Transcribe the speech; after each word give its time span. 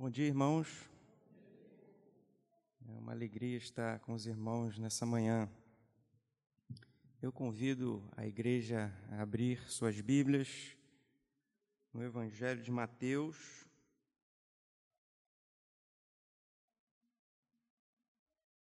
Bom 0.00 0.08
dia, 0.08 0.28
irmãos. 0.28 0.88
É 2.88 2.98
uma 2.98 3.12
alegria 3.12 3.58
estar 3.58 4.00
com 4.00 4.14
os 4.14 4.24
irmãos 4.24 4.78
nessa 4.78 5.04
manhã. 5.04 5.46
Eu 7.20 7.30
convido 7.30 8.02
a 8.16 8.26
igreja 8.26 8.90
a 9.10 9.20
abrir 9.20 9.62
suas 9.70 10.00
Bíblias 10.00 10.74
no 11.92 12.02
Evangelho 12.02 12.62
de 12.62 12.70
Mateus, 12.70 13.68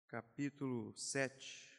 capítulo 0.07 0.95
7. 0.97 1.79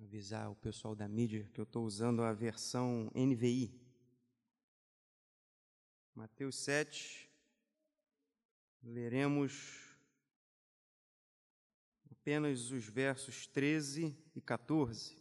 Avisar 0.00 0.50
o 0.50 0.56
pessoal 0.56 0.94
da 0.96 1.06
mídia 1.06 1.50
que 1.52 1.60
eu 1.60 1.64
estou 1.64 1.84
usando 1.84 2.22
a 2.22 2.32
versão 2.32 3.10
NVI. 3.14 3.79
Mateus 6.20 6.56
7, 6.56 7.30
leremos 8.82 9.96
apenas 12.10 12.70
os 12.70 12.84
versos 12.84 13.46
13 13.46 14.14
e 14.36 14.40
14. 14.42 15.16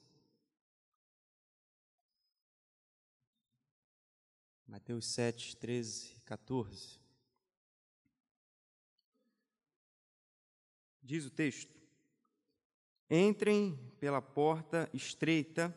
Mateus 4.67 5.05
7, 5.05 5.55
13 5.55 6.17
e 6.17 6.21
14. 6.23 6.99
Diz 11.01 11.25
o 11.25 11.31
texto: 11.31 11.79
Entrem 13.09 13.73
pela 14.01 14.21
porta 14.21 14.89
estreita, 14.93 15.73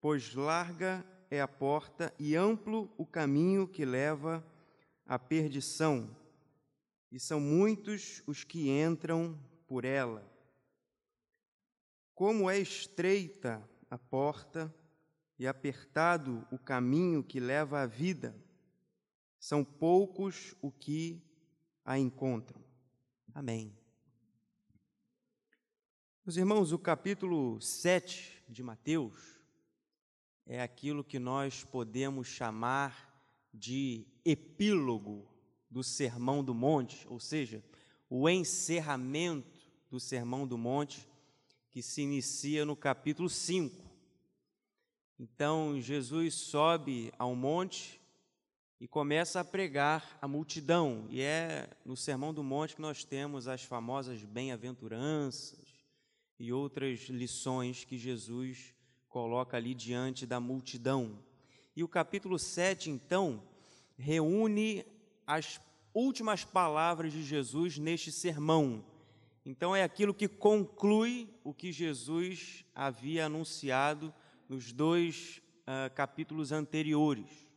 pois 0.00 0.34
larga 0.34 1.06
é 1.30 1.40
a 1.40 1.48
porta 1.48 2.14
e 2.18 2.34
amplo 2.34 2.90
o 2.96 3.04
caminho 3.04 3.66
que 3.66 3.84
leva 3.84 4.44
à 5.06 5.18
perdição, 5.18 6.14
e 7.10 7.18
são 7.18 7.40
muitos 7.40 8.22
os 8.26 8.44
que 8.44 8.68
entram 8.68 9.38
por 9.66 9.84
ela. 9.84 10.24
Como 12.14 12.50
é 12.50 12.58
estreita 12.58 13.62
a 13.90 13.96
porta 13.96 14.74
e 15.38 15.46
apertado 15.46 16.46
o 16.50 16.58
caminho 16.58 17.22
que 17.22 17.40
leva 17.40 17.80
à 17.80 17.86
vida, 17.86 18.34
são 19.38 19.64
poucos 19.64 20.54
o 20.60 20.70
que 20.70 21.22
a 21.84 21.98
encontram. 21.98 22.60
Amém. 23.34 23.72
Meus 26.24 26.36
irmãos, 26.36 26.72
o 26.72 26.78
capítulo 26.78 27.60
7 27.60 28.44
de 28.48 28.62
Mateus 28.62 29.37
é 30.48 30.62
aquilo 30.62 31.04
que 31.04 31.18
nós 31.18 31.62
podemos 31.62 32.26
chamar 32.26 33.14
de 33.52 34.06
epílogo 34.24 35.28
do 35.70 35.84
Sermão 35.84 36.42
do 36.42 36.54
Monte, 36.54 37.06
ou 37.06 37.20
seja, 37.20 37.62
o 38.08 38.26
encerramento 38.26 39.60
do 39.90 40.00
Sermão 40.00 40.46
do 40.46 40.56
Monte, 40.56 41.06
que 41.70 41.82
se 41.82 42.00
inicia 42.00 42.64
no 42.64 42.74
capítulo 42.74 43.28
5. 43.28 43.76
Então, 45.18 45.78
Jesus 45.78 46.32
sobe 46.34 47.12
ao 47.18 47.36
monte 47.36 48.00
e 48.80 48.88
começa 48.88 49.40
a 49.40 49.44
pregar 49.44 50.18
a 50.22 50.26
multidão, 50.26 51.06
e 51.10 51.20
é 51.20 51.68
no 51.84 51.94
Sermão 51.94 52.32
do 52.32 52.42
Monte 52.42 52.76
que 52.76 52.80
nós 52.80 53.04
temos 53.04 53.46
as 53.48 53.64
famosas 53.64 54.24
bem-aventuranças 54.24 55.58
e 56.38 56.54
outras 56.54 57.00
lições 57.00 57.84
que 57.84 57.98
Jesus 57.98 58.77
coloca 59.08 59.56
ali 59.56 59.74
diante 59.74 60.26
da 60.26 60.38
multidão. 60.38 61.18
E 61.74 61.82
o 61.82 61.88
capítulo 61.88 62.38
7, 62.38 62.90
então, 62.90 63.42
reúne 63.96 64.84
as 65.26 65.60
últimas 65.94 66.44
palavras 66.44 67.12
de 67.12 67.22
Jesus 67.22 67.78
neste 67.78 68.12
sermão. 68.12 68.84
Então, 69.44 69.74
é 69.74 69.82
aquilo 69.82 70.14
que 70.14 70.28
conclui 70.28 71.28
o 71.42 71.54
que 71.54 71.72
Jesus 71.72 72.64
havia 72.74 73.26
anunciado 73.26 74.12
nos 74.48 74.72
dois 74.72 75.40
uh, 75.62 75.92
capítulos 75.94 76.52
anteriores. 76.52 77.48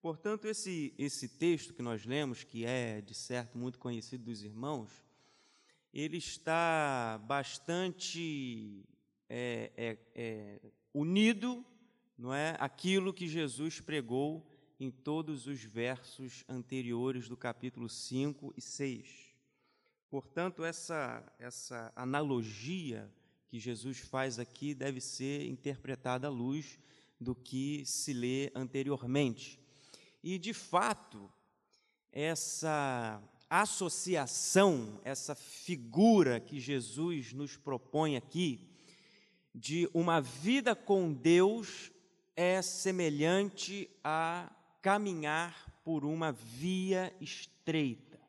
Portanto, 0.00 0.46
esse, 0.46 0.94
esse 0.96 1.28
texto 1.28 1.74
que 1.74 1.82
nós 1.82 2.04
lemos, 2.04 2.44
que 2.44 2.64
é, 2.64 3.00
de 3.00 3.14
certo, 3.14 3.58
muito 3.58 3.78
conhecido 3.78 4.24
dos 4.24 4.42
irmãos, 4.42 4.90
ele 5.92 6.18
está 6.18 7.20
bastante 7.26 8.84
é, 9.28 9.72
é, 9.76 9.98
é, 10.14 10.60
unido, 10.94 11.64
não 12.16 12.32
é, 12.32 12.56
aquilo 12.58 13.12
que 13.12 13.28
Jesus 13.28 13.80
pregou 13.80 14.46
em 14.78 14.90
todos 14.90 15.46
os 15.46 15.62
versos 15.62 16.44
anteriores 16.48 17.28
do 17.28 17.36
capítulo 17.36 17.88
5 17.88 18.54
e 18.56 18.60
6. 18.60 19.36
Portanto, 20.10 20.64
essa, 20.64 21.22
essa 21.38 21.92
analogia 21.96 23.10
que 23.48 23.58
Jesus 23.58 23.98
faz 23.98 24.38
aqui 24.38 24.74
deve 24.74 25.00
ser 25.00 25.46
interpretada 25.46 26.26
à 26.26 26.30
luz 26.30 26.78
do 27.20 27.34
que 27.34 27.84
se 27.86 28.12
lê 28.12 28.50
anteriormente. 28.54 29.58
E, 30.22 30.38
de 30.38 30.52
fato, 30.52 31.30
essa 32.12 33.22
associação, 33.48 35.00
essa 35.04 35.34
figura 35.34 36.40
que 36.40 36.58
Jesus 36.58 37.32
nos 37.32 37.56
propõe 37.56 38.16
aqui, 38.16 38.68
de 39.58 39.88
uma 39.94 40.20
vida 40.20 40.76
com 40.76 41.10
Deus 41.10 41.90
é 42.36 42.60
semelhante 42.60 43.88
a 44.04 44.54
caminhar 44.82 45.80
por 45.82 46.04
uma 46.04 46.30
via 46.30 47.10
estreita. 47.22 48.20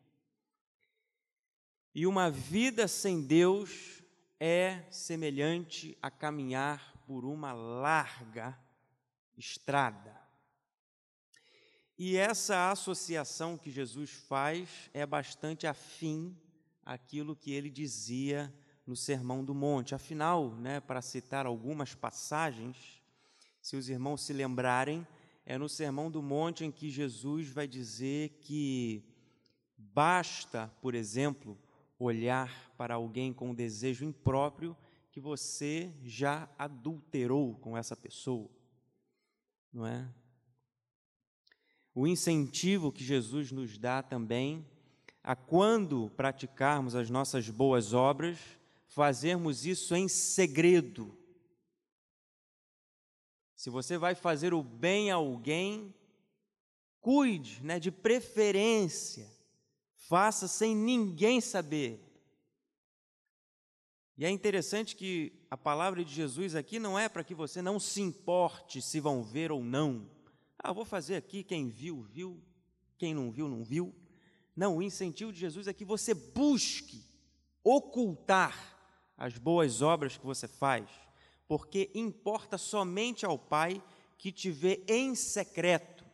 E 1.93 2.07
uma 2.07 2.31
vida 2.31 2.87
sem 2.87 3.21
Deus 3.21 4.01
é 4.39 4.85
semelhante 4.89 5.97
a 6.01 6.09
caminhar 6.09 6.93
por 7.05 7.25
uma 7.25 7.51
larga 7.51 8.57
estrada. 9.35 10.15
E 11.97 12.15
essa 12.15 12.71
associação 12.71 13.57
que 13.57 13.69
Jesus 13.69 14.11
faz 14.11 14.89
é 14.93 15.05
bastante 15.05 15.67
afim 15.67 16.39
àquilo 16.85 17.35
que 17.35 17.51
ele 17.51 17.69
dizia 17.69 18.53
no 18.87 18.95
Sermão 18.95 19.43
do 19.43 19.53
Monte. 19.53 19.93
Afinal, 19.93 20.51
né, 20.55 20.79
para 20.79 21.01
citar 21.01 21.45
algumas 21.45 21.93
passagens, 21.93 23.03
se 23.61 23.75
os 23.75 23.89
irmãos 23.89 24.21
se 24.21 24.31
lembrarem, 24.31 25.05
é 25.45 25.57
no 25.57 25.67
Sermão 25.67 26.09
do 26.09 26.21
Monte 26.21 26.63
em 26.63 26.71
que 26.71 26.89
Jesus 26.89 27.49
vai 27.49 27.67
dizer 27.67 28.39
que 28.41 29.03
basta, 29.77 30.71
por 30.81 30.95
exemplo, 30.95 31.57
olhar 31.99 32.71
para 32.77 32.95
alguém 32.95 33.33
com 33.33 33.49
um 33.49 33.55
desejo 33.55 34.05
impróprio 34.05 34.75
que 35.11 35.19
você 35.19 35.93
já 36.03 36.49
adulterou 36.57 37.55
com 37.55 37.77
essa 37.77 37.95
pessoa. 37.95 38.49
Não 39.73 39.85
é? 39.85 40.07
O 41.93 42.05
incentivo 42.07 42.91
que 42.91 43.03
Jesus 43.03 43.51
nos 43.51 43.77
dá 43.77 44.03
também 44.03 44.65
a 45.23 45.35
quando 45.35 46.11
praticarmos 46.15 46.95
as 46.95 47.09
nossas 47.09 47.49
boas 47.49 47.93
obras, 47.93 48.56
fazermos 48.97 49.63
isso 49.63 49.95
em 49.95 50.07
segredo. 50.07 51.15
Se 53.55 53.69
você 53.69 53.95
vai 53.95 54.15
fazer 54.15 54.55
o 54.55 54.63
bem 54.63 55.11
a 55.11 55.15
alguém, 55.15 55.93
cuide, 56.99 57.63
né, 57.63 57.79
de 57.79 57.91
preferência, 57.91 59.31
faça 59.93 60.47
sem 60.47 60.75
ninguém 60.75 61.39
saber. 61.39 62.03
E 64.17 64.25
é 64.25 64.31
interessante 64.31 64.95
que 64.95 65.31
a 65.51 65.55
palavra 65.55 66.03
de 66.03 66.11
Jesus 66.11 66.55
aqui 66.55 66.79
não 66.79 66.97
é 66.97 67.07
para 67.07 67.23
que 67.23 67.35
você 67.35 67.61
não 67.61 67.79
se 67.79 68.01
importe 68.01 68.81
se 68.81 68.99
vão 68.99 69.21
ver 69.21 69.51
ou 69.51 69.63
não. 69.63 70.09
Ah, 70.57 70.73
vou 70.73 70.85
fazer 70.85 71.17
aqui, 71.17 71.43
quem 71.43 71.69
viu, 71.69 72.01
viu, 72.01 72.43
quem 72.97 73.13
não 73.13 73.29
viu, 73.29 73.47
não 73.47 73.63
viu. 73.63 73.93
Não, 74.55 74.77
o 74.77 74.81
incentivo 74.81 75.31
de 75.31 75.39
Jesus 75.39 75.67
é 75.67 75.73
que 75.73 75.85
você 75.85 76.15
busque 76.15 77.05
ocultar 77.63 78.76
as 79.17 79.37
boas 79.37 79.81
obras 79.81 80.15
que 80.15 80.25
você 80.25 80.47
faz, 80.47 80.87
porque 81.47 81.89
importa 81.95 82.57
somente 82.57 83.25
ao 83.25 83.39
Pai 83.39 83.81
que 84.17 84.31
te 84.31 84.51
vê 84.51 84.83
em 84.87 85.15
secreto, 85.15 86.05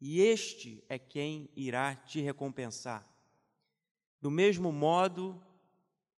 e 0.00 0.20
este 0.20 0.84
é 0.88 0.98
quem 0.98 1.48
irá 1.56 1.96
te 1.96 2.20
recompensar. 2.20 3.06
Do 4.20 4.30
mesmo 4.30 4.70
modo, 4.70 5.42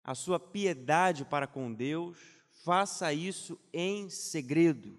a 0.03 0.15
sua 0.15 0.39
piedade 0.39 1.23
para 1.23 1.47
com 1.47 1.73
Deus, 1.73 2.17
faça 2.63 3.13
isso 3.13 3.59
em 3.71 4.09
segredo. 4.09 4.97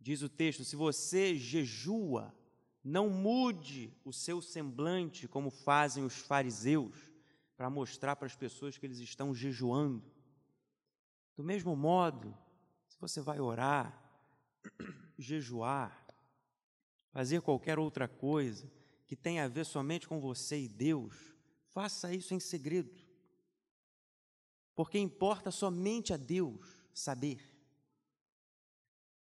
Diz 0.00 0.22
o 0.22 0.28
texto: 0.28 0.64
se 0.64 0.74
você 0.74 1.36
jejua, 1.36 2.34
não 2.82 3.10
mude 3.10 3.92
o 4.04 4.12
seu 4.12 4.40
semblante 4.40 5.28
como 5.28 5.50
fazem 5.50 6.04
os 6.04 6.16
fariseus 6.16 7.07
para 7.58 7.68
mostrar 7.68 8.14
para 8.14 8.26
as 8.26 8.36
pessoas 8.36 8.78
que 8.78 8.86
eles 8.86 9.00
estão 9.00 9.34
jejuando. 9.34 10.08
Do 11.36 11.42
mesmo 11.42 11.74
modo, 11.74 12.32
se 12.86 12.96
você 13.00 13.20
vai 13.20 13.40
orar, 13.40 14.00
jejuar, 15.18 16.06
fazer 17.10 17.42
qualquer 17.42 17.76
outra 17.76 18.06
coisa 18.06 18.70
que 19.08 19.16
tenha 19.16 19.44
a 19.44 19.48
ver 19.48 19.66
somente 19.66 20.06
com 20.06 20.20
você 20.20 20.60
e 20.60 20.68
Deus, 20.68 21.34
faça 21.70 22.14
isso 22.14 22.32
em 22.32 22.38
segredo. 22.38 22.94
Porque 24.76 24.96
importa 24.96 25.50
somente 25.50 26.12
a 26.12 26.16
Deus 26.16 26.76
saber. 26.94 27.42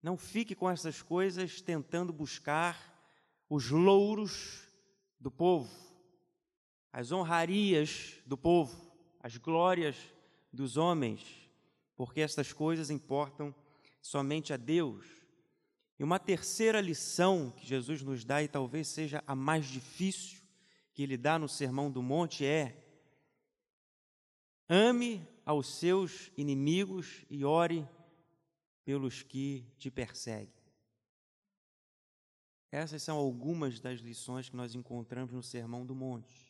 Não 0.03 0.17
fique 0.17 0.57
com 0.57 0.69
essas 0.69 1.01
coisas 1.01 1.61
tentando 1.61 2.13
buscar 2.13 3.01
os 3.49 3.71
louros 3.71 4.67
do 5.21 5.31
povo, 5.31 5.71
as 6.95 7.11
honrarias 7.11 8.23
do 8.25 8.39
povo, 8.39 8.73
as 9.19 9.37
glórias 9.37 9.97
dos 10.53 10.77
homens, 10.77 11.51
porque 11.97 12.21
estas 12.21 12.53
coisas 12.53 12.89
importam 12.89 13.53
somente 14.01 14.53
a 14.53 14.57
Deus. 14.57 15.05
E 15.99 16.05
uma 16.05 16.21
terceira 16.21 16.81
lição 16.81 17.53
que 17.57 17.67
Jesus 17.67 18.01
nos 18.01 18.25
dá, 18.25 18.45
e 18.45 18.47
talvez 18.47 18.87
seja 18.87 19.25
a 19.27 19.35
mais 19.35 19.67
difícil 19.67 20.41
que 20.93 21.03
ele 21.03 21.17
dá 21.17 21.37
no 21.37 21.49
Sermão 21.49 21.91
do 21.91 22.01
Monte, 22.01 22.47
é: 22.47 22.81
ame 24.69 25.27
aos 25.45 25.67
seus 25.67 26.31
inimigos 26.37 27.27
e 27.29 27.45
ore 27.45 27.85
pelos 28.85 29.21
que 29.21 29.67
te 29.79 29.91
perseguem. 29.91 30.55
Essas 32.71 33.03
são 33.03 33.17
algumas 33.17 33.81
das 33.81 33.99
lições 33.99 34.49
que 34.49 34.55
nós 34.55 34.77
encontramos 34.77 35.33
no 35.33 35.43
Sermão 35.43 35.85
do 35.85 35.95
Monte. 35.97 36.44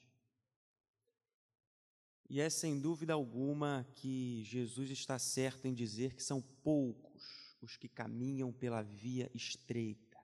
E 2.35 2.41
é 2.41 2.51
sem 2.51 2.81
dúvida 2.81 3.13
alguma 3.13 3.87
que 3.95 4.43
Jesus 4.43 4.91
está 4.91 5.21
certo 5.21 5.69
em 5.69 5.73
dizer 5.73 6.15
que 6.15 6.23
são 6.25 6.43
poucos 6.65 7.23
os 7.63 7.77
que 7.77 7.89
caminham 7.89 8.53
pela 8.53 8.83
via 8.83 9.31
estreita. 9.33 10.19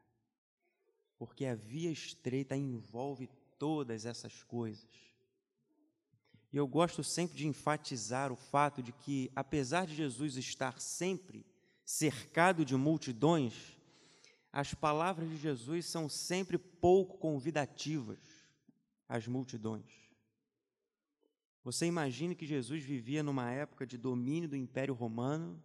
Porque 1.16 1.46
a 1.46 1.54
via 1.54 1.88
estreita 1.88 2.56
envolve 2.56 3.30
todas 3.60 4.06
essas 4.06 4.42
coisas. 4.42 4.90
E 6.52 6.56
eu 6.56 6.66
gosto 6.66 7.04
sempre 7.04 7.36
de 7.36 7.46
enfatizar 7.46 8.32
o 8.32 8.36
fato 8.36 8.82
de 8.82 8.90
que, 8.90 9.30
apesar 9.36 9.86
de 9.86 9.94
Jesus 9.94 10.36
estar 10.36 10.80
sempre 10.80 11.46
cercado 11.84 12.64
de 12.64 12.74
multidões, 12.74 13.78
as 14.52 14.74
palavras 14.74 15.30
de 15.30 15.36
Jesus 15.36 15.86
são 15.86 16.08
sempre 16.08 16.58
pouco 16.58 17.18
convidativas 17.18 18.18
às 19.08 19.28
multidões. 19.28 20.09
Você 21.62 21.86
imagine 21.86 22.34
que 22.34 22.46
Jesus 22.46 22.82
vivia 22.82 23.22
numa 23.22 23.50
época 23.50 23.86
de 23.86 23.98
domínio 23.98 24.48
do 24.48 24.56
Império 24.56 24.94
Romano 24.94 25.62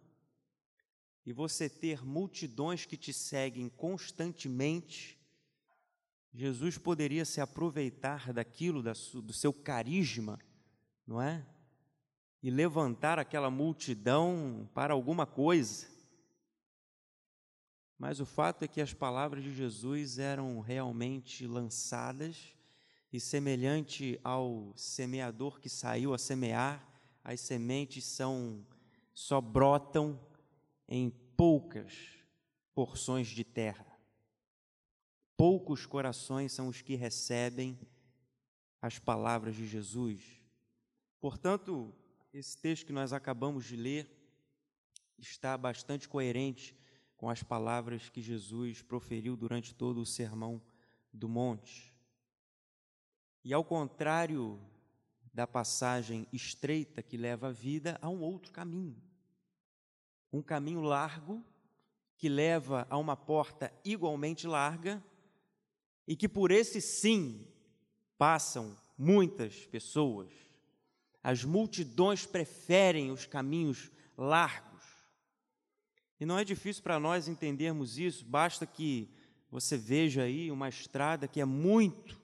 e 1.24 1.32
você 1.32 1.68
ter 1.68 2.04
multidões 2.04 2.84
que 2.84 2.96
te 2.96 3.12
seguem 3.12 3.68
constantemente, 3.68 5.18
Jesus 6.32 6.76
poderia 6.76 7.24
se 7.24 7.40
aproveitar 7.40 8.32
daquilo, 8.32 8.82
do 8.82 9.32
seu 9.32 9.52
carisma, 9.52 10.38
não 11.06 11.20
é? 11.20 11.44
E 12.42 12.50
levantar 12.50 13.18
aquela 13.18 13.50
multidão 13.50 14.68
para 14.74 14.92
alguma 14.92 15.26
coisa. 15.26 15.88
Mas 17.98 18.20
o 18.20 18.26
fato 18.26 18.62
é 18.62 18.68
que 18.68 18.82
as 18.82 18.92
palavras 18.92 19.42
de 19.42 19.54
Jesus 19.54 20.18
eram 20.18 20.60
realmente 20.60 21.46
lançadas, 21.46 22.54
e 23.16 23.20
semelhante 23.20 24.20
ao 24.22 24.74
semeador 24.76 25.58
que 25.58 25.70
saiu 25.70 26.12
a 26.12 26.18
semear, 26.18 26.86
as 27.24 27.40
sementes 27.40 28.04
são 28.04 28.62
só 29.14 29.40
brotam 29.40 30.20
em 30.86 31.08
poucas 31.34 31.94
porções 32.74 33.28
de 33.28 33.42
terra. 33.42 33.86
Poucos 35.34 35.86
corações 35.86 36.52
são 36.52 36.68
os 36.68 36.82
que 36.82 36.94
recebem 36.94 37.78
as 38.82 38.98
palavras 38.98 39.56
de 39.56 39.66
Jesus. 39.66 40.22
Portanto, 41.18 41.94
esse 42.34 42.58
texto 42.58 42.84
que 42.84 42.92
nós 42.92 43.14
acabamos 43.14 43.64
de 43.64 43.76
ler 43.76 44.10
está 45.16 45.56
bastante 45.56 46.06
coerente 46.06 46.76
com 47.16 47.30
as 47.30 47.42
palavras 47.42 48.10
que 48.10 48.20
Jesus 48.20 48.82
proferiu 48.82 49.38
durante 49.38 49.74
todo 49.74 50.02
o 50.02 50.06
sermão 50.06 50.60
do 51.10 51.30
monte. 51.30 51.95
E 53.46 53.54
ao 53.54 53.64
contrário 53.64 54.60
da 55.32 55.46
passagem 55.46 56.26
estreita 56.32 57.02
que 57.02 57.16
leva 57.16 57.48
à 57.48 57.50
vida, 57.50 57.98
há 58.02 58.10
um 58.10 58.20
outro 58.20 58.52
caminho 58.52 59.00
um 60.32 60.42
caminho 60.42 60.80
largo 60.82 61.42
que 62.18 62.28
leva 62.28 62.86
a 62.90 62.98
uma 62.98 63.16
porta 63.16 63.72
igualmente 63.84 64.46
larga 64.46 65.02
e 66.06 66.16
que 66.16 66.28
por 66.28 66.50
esse 66.50 66.80
sim 66.80 67.46
passam 68.18 68.76
muitas 68.98 69.66
pessoas. 69.66 70.30
As 71.22 71.44
multidões 71.44 72.26
preferem 72.26 73.10
os 73.10 73.26
caminhos 73.26 73.90
largos. 74.16 74.84
E 76.18 76.26
não 76.26 76.38
é 76.38 76.44
difícil 76.44 76.82
para 76.82 76.98
nós 76.98 77.28
entendermos 77.28 77.96
isso, 77.96 78.24
basta 78.24 78.66
que 78.66 79.08
você 79.50 79.76
veja 79.76 80.22
aí 80.22 80.50
uma 80.50 80.68
estrada 80.68 81.28
que 81.28 81.40
é 81.40 81.44
muito, 81.44 82.20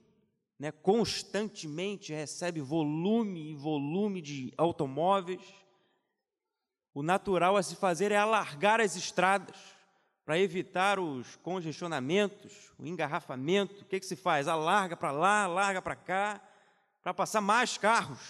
né, 0.62 0.70
constantemente 0.70 2.12
recebe 2.12 2.60
volume 2.60 3.50
e 3.50 3.54
volume 3.54 4.22
de 4.22 4.52
automóveis 4.56 5.42
o 6.94 7.02
natural 7.02 7.56
a 7.56 7.62
se 7.62 7.74
fazer 7.76 8.12
é 8.12 8.16
alargar 8.16 8.80
as 8.80 8.96
estradas 8.96 9.56
para 10.24 10.38
evitar 10.38 10.98
os 10.98 11.36
congestionamentos, 11.36 12.72
o 12.78 12.86
engarrafamento. 12.86 13.82
O 13.82 13.86
que, 13.86 13.98
que 13.98 14.06
se 14.06 14.14
faz? 14.14 14.46
Alarga 14.46 14.96
para 14.96 15.10
lá, 15.10 15.44
alarga 15.44 15.80
para 15.80 15.96
cá, 15.96 16.40
para 17.02 17.14
passar 17.14 17.40
mais 17.40 17.78
carros. 17.78 18.20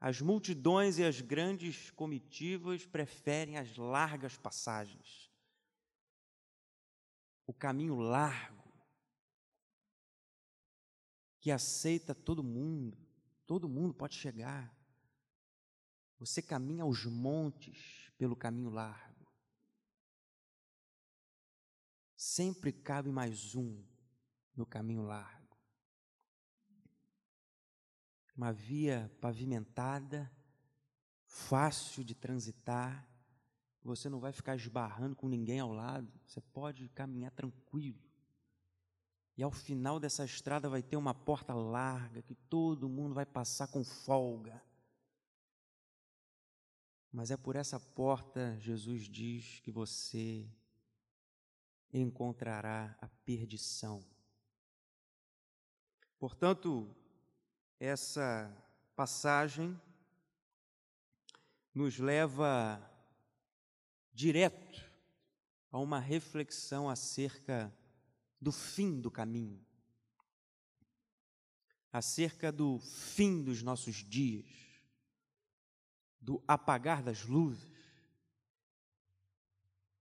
As 0.00 0.20
multidões 0.20 0.98
e 0.98 1.04
as 1.04 1.20
grandes 1.20 1.90
comitivas 1.90 2.86
preferem 2.86 3.58
as 3.58 3.76
largas 3.76 4.36
passagens. 4.36 5.30
O 7.46 7.52
caminho 7.52 7.96
largo, 7.96 8.55
que 11.46 11.50
aceita 11.52 12.12
todo 12.12 12.42
mundo, 12.42 12.98
todo 13.46 13.68
mundo 13.68 13.94
pode 13.94 14.16
chegar. 14.16 14.76
Você 16.18 16.42
caminha 16.42 16.82
aos 16.82 17.04
montes 17.04 18.10
pelo 18.18 18.34
caminho 18.34 18.68
largo. 18.68 19.32
Sempre 22.16 22.72
cabe 22.72 23.12
mais 23.12 23.54
um 23.54 23.80
no 24.56 24.66
caminho 24.66 25.02
largo. 25.02 25.56
Uma 28.36 28.52
via 28.52 29.08
pavimentada, 29.20 30.28
fácil 31.26 32.02
de 32.02 32.16
transitar. 32.16 33.08
Você 33.84 34.08
não 34.08 34.18
vai 34.18 34.32
ficar 34.32 34.56
esbarrando 34.56 35.14
com 35.14 35.28
ninguém 35.28 35.60
ao 35.60 35.72
lado. 35.72 36.12
Você 36.26 36.40
pode 36.40 36.88
caminhar 36.88 37.30
tranquilo. 37.30 38.04
E 39.36 39.42
ao 39.42 39.50
final 39.50 40.00
dessa 40.00 40.24
estrada 40.24 40.68
vai 40.68 40.82
ter 40.82 40.96
uma 40.96 41.14
porta 41.14 41.52
larga 41.52 42.22
que 42.22 42.34
todo 42.34 42.88
mundo 42.88 43.14
vai 43.14 43.26
passar 43.26 43.66
com 43.68 43.84
folga. 43.84 44.62
Mas 47.12 47.30
é 47.30 47.36
por 47.36 47.54
essa 47.54 47.78
porta, 47.78 48.58
Jesus 48.58 49.02
diz, 49.02 49.60
que 49.60 49.70
você 49.70 50.48
encontrará 51.92 52.96
a 53.00 53.08
perdição. 53.24 54.02
Portanto, 56.18 56.94
essa 57.78 58.50
passagem 58.94 59.78
nos 61.74 61.98
leva 61.98 62.80
direto 64.14 64.82
a 65.70 65.78
uma 65.78 66.00
reflexão 66.00 66.88
acerca 66.88 67.70
do 68.40 68.52
fim 68.52 69.00
do 69.00 69.10
caminho, 69.10 69.64
acerca 71.92 72.52
do 72.52 72.78
fim 72.78 73.42
dos 73.42 73.62
nossos 73.62 73.96
dias 73.96 74.46
do 76.20 76.42
apagar 76.46 77.04
das 77.04 77.24
luzes. 77.24 77.70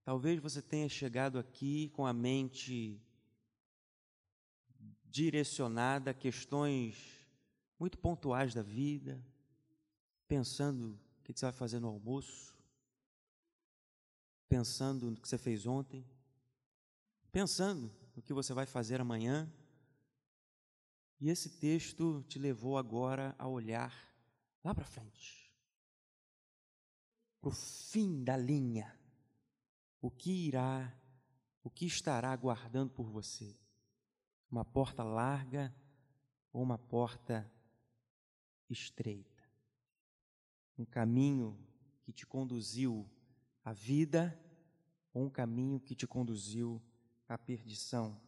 Talvez 0.04 0.39
você 0.39 0.62
tenha 0.62 0.89
chegado 0.89 1.38
aqui 1.38 1.89
com 1.89 2.06
a 2.06 2.12
mente 2.12 3.00
direcionada 5.06 6.12
a 6.12 6.13
questões 6.15 6.98
muito 7.80 7.98
pontuais 7.98 8.54
da 8.54 8.63
vida, 8.63 9.24
pensando 10.27 11.00
o 11.20 11.24
que 11.24 11.32
você 11.32 11.46
vai 11.46 11.54
fazer 11.54 11.80
no 11.80 11.88
almoço, 11.88 12.56
pensando 14.50 15.12
no 15.12 15.22
que 15.22 15.30
você 15.30 15.38
fez 15.38 15.65
ontem, 15.68 16.04
pensando 17.32 17.94
no 18.16 18.22
que 18.22 18.34
você 18.34 18.54
vai 18.54 18.66
fazer 18.66 19.02
amanhã. 19.02 19.52
E 21.20 21.30
esse 21.30 21.50
texto 21.60 22.24
te 22.28 22.40
levou 22.40 22.78
agora 22.78 23.36
a 23.38 23.48
olhar 23.48 23.94
lá 24.64 24.74
para 24.74 24.86
frente 24.86 25.46
para 27.46 27.52
o 27.52 27.54
fim 27.54 28.24
da 28.24 28.36
linha, 28.36 28.92
o 30.02 30.10
que 30.10 30.32
irá, 30.48 30.92
o 31.64 31.70
que 31.70 31.86
estará 31.86 32.32
aguardando 32.32 32.92
por 32.92 33.08
você? 33.08 33.56
Uma 34.50 34.66
porta 34.66 35.04
larga 35.04 35.72
ou 36.52 36.64
uma 36.64 36.80
porta 36.80 37.48
estreita? 38.68 39.44
Um 40.76 40.86
caminho 40.86 41.56
que 42.02 42.12
te 42.12 42.26
conduziu 42.26 43.08
à 43.64 43.72
vida 43.72 44.36
ou 45.14 45.26
um 45.26 45.30
caminho 45.30 45.80
que 45.80 45.94
te 45.94 46.08
conduziu 46.08 46.82
à 47.27 47.38
perdição? 47.38 48.20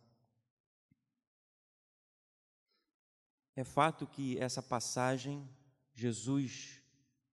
É 3.55 3.63
fato 3.63 4.05
que 4.05 4.37
essa 4.37 4.61
passagem, 4.61 5.47
Jesus 5.93 6.79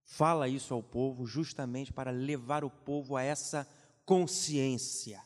fala 0.04 0.48
isso 0.48 0.72
ao 0.72 0.82
povo 0.82 1.26
justamente 1.26 1.92
para 1.92 2.10
levar 2.10 2.64
o 2.64 2.70
povo 2.70 3.16
a 3.16 3.22
essa 3.22 3.68
consciência. 4.06 5.22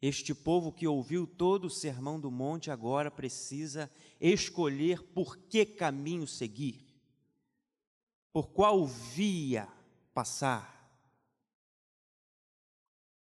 Este 0.00 0.34
povo 0.34 0.72
que 0.72 0.86
ouviu 0.86 1.26
todo 1.26 1.66
o 1.66 1.70
sermão 1.70 2.18
do 2.18 2.30
monte 2.30 2.72
agora 2.72 3.10
precisa 3.10 3.88
escolher 4.20 5.00
por 5.00 5.36
que 5.36 5.64
caminho 5.64 6.26
seguir, 6.26 6.84
por 8.32 8.48
qual 8.48 8.84
via 8.84 9.68
passar. 10.12 10.81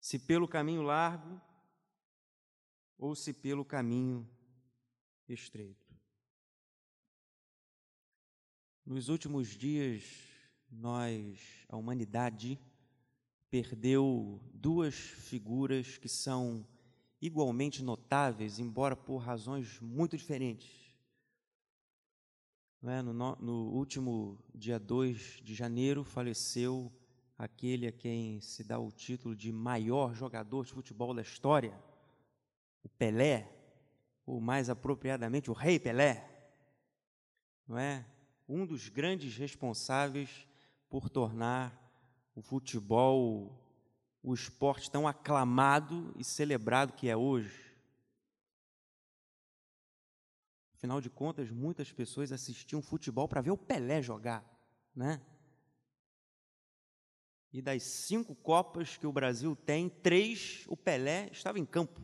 Se 0.09 0.19
pelo 0.19 0.49
caminho 0.49 0.81
largo 0.81 1.39
ou 2.97 3.15
se 3.15 3.31
pelo 3.31 3.63
caminho 3.63 4.27
estreito. 5.29 5.95
Nos 8.87 9.11
últimos 9.11 9.49
dias, 9.49 10.03
nós, 10.71 11.67
a 11.69 11.77
humanidade, 11.77 12.59
perdeu 13.51 14.41
duas 14.55 14.95
figuras 14.95 15.99
que 15.99 16.09
são 16.09 16.67
igualmente 17.21 17.83
notáveis, 17.83 18.59
embora 18.59 18.97
por 18.97 19.19
razões 19.19 19.79
muito 19.79 20.17
diferentes. 20.17 20.97
É? 22.83 23.03
No, 23.03 23.13
no, 23.13 23.73
último 23.75 24.43
dia 24.55 24.79
2 24.79 25.43
de 25.45 25.55
janeiro 25.55 26.03
faleceu 26.03 26.91
aquele 27.39 27.87
a 27.87 27.93
quem 27.93 28.41
se 28.41 28.65
dá 28.65 28.79
o 28.79 28.91
título 28.91 29.37
de 29.37 29.53
maior 29.53 30.13
jogador 30.13 30.67
de 30.67 30.73
futebol 30.73 31.15
da 31.15 31.23
história, 31.23 31.73
o 32.83 32.89
Pelé, 32.89 33.49
ou 34.27 34.41
mais 34.41 34.69
apropriadamente 34.69 35.51
o 35.51 35.55
Rei 35.55 35.79
Pelé, 35.79 36.29
não 37.67 37.79
é? 37.79 38.05
Um 38.49 38.67
dos 38.67 38.89
grandes 38.89 39.37
responsáveis 39.37 40.47
por 40.89 41.09
tornar 41.09 41.73
o 42.35 42.43
futebol 42.43 43.65
o 44.23 44.35
esporte 44.35 44.91
tão 44.91 45.07
aclamado 45.07 46.13
e 46.19 46.25
celebrado 46.25 46.93
que 46.93 47.09
é 47.09 47.17
hoje. 47.17 47.69
Afinal 50.75 51.01
de 51.01 51.09
contas, 51.09 51.51
muitas 51.51 51.93
pessoas 51.93 52.33
assistiam 52.33 52.83
futebol 52.83 53.29
para 53.29 53.41
ver 53.41 53.51
o 53.51 53.57
Pelé 53.57 54.03
jogar, 54.03 54.45
né? 54.95 55.21
E 57.53 57.63
das 57.63 57.83
cinco 57.83 58.35
Copas 58.35 58.97
que 58.97 59.07
o 59.07 59.13
Brasil 59.13 59.57
tem, 59.57 59.89
três 59.89 60.65
o 60.69 60.77
Pelé 60.77 61.29
estava 61.33 61.59
em 61.59 61.65
campo. 61.65 62.01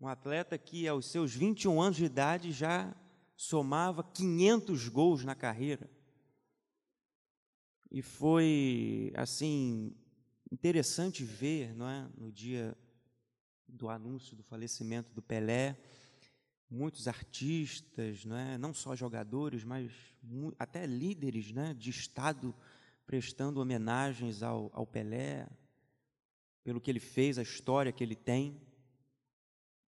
Um 0.00 0.08
atleta 0.08 0.58
que 0.58 0.88
aos 0.88 1.06
seus 1.06 1.34
21 1.34 1.80
anos 1.80 1.96
de 1.96 2.04
idade 2.04 2.50
já 2.50 2.94
somava 3.36 4.02
500 4.02 4.88
gols 4.88 5.24
na 5.24 5.34
carreira. 5.34 5.88
E 7.90 8.00
foi 8.00 9.12
assim 9.14 9.94
interessante 10.50 11.24
ver, 11.24 11.74
não 11.74 11.88
é, 11.88 12.08
no 12.16 12.32
dia 12.32 12.76
do 13.68 13.88
anúncio 13.88 14.36
do 14.36 14.42
falecimento 14.42 15.12
do 15.12 15.22
Pelé, 15.22 15.78
muitos 16.72 17.06
artistas, 17.06 18.24
não 18.24 18.36
é, 18.36 18.56
não 18.56 18.72
só 18.72 18.96
jogadores, 18.96 19.62
mas 19.62 19.92
até 20.58 20.86
líderes, 20.86 21.52
né, 21.52 21.74
de 21.74 21.90
estado 21.90 22.54
prestando 23.04 23.60
homenagens 23.60 24.42
ao, 24.42 24.70
ao 24.72 24.86
Pelé 24.86 25.46
pelo 26.64 26.80
que 26.80 26.90
ele 26.90 27.00
fez, 27.00 27.38
a 27.38 27.42
história 27.42 27.92
que 27.92 28.02
ele 28.02 28.16
tem. 28.16 28.58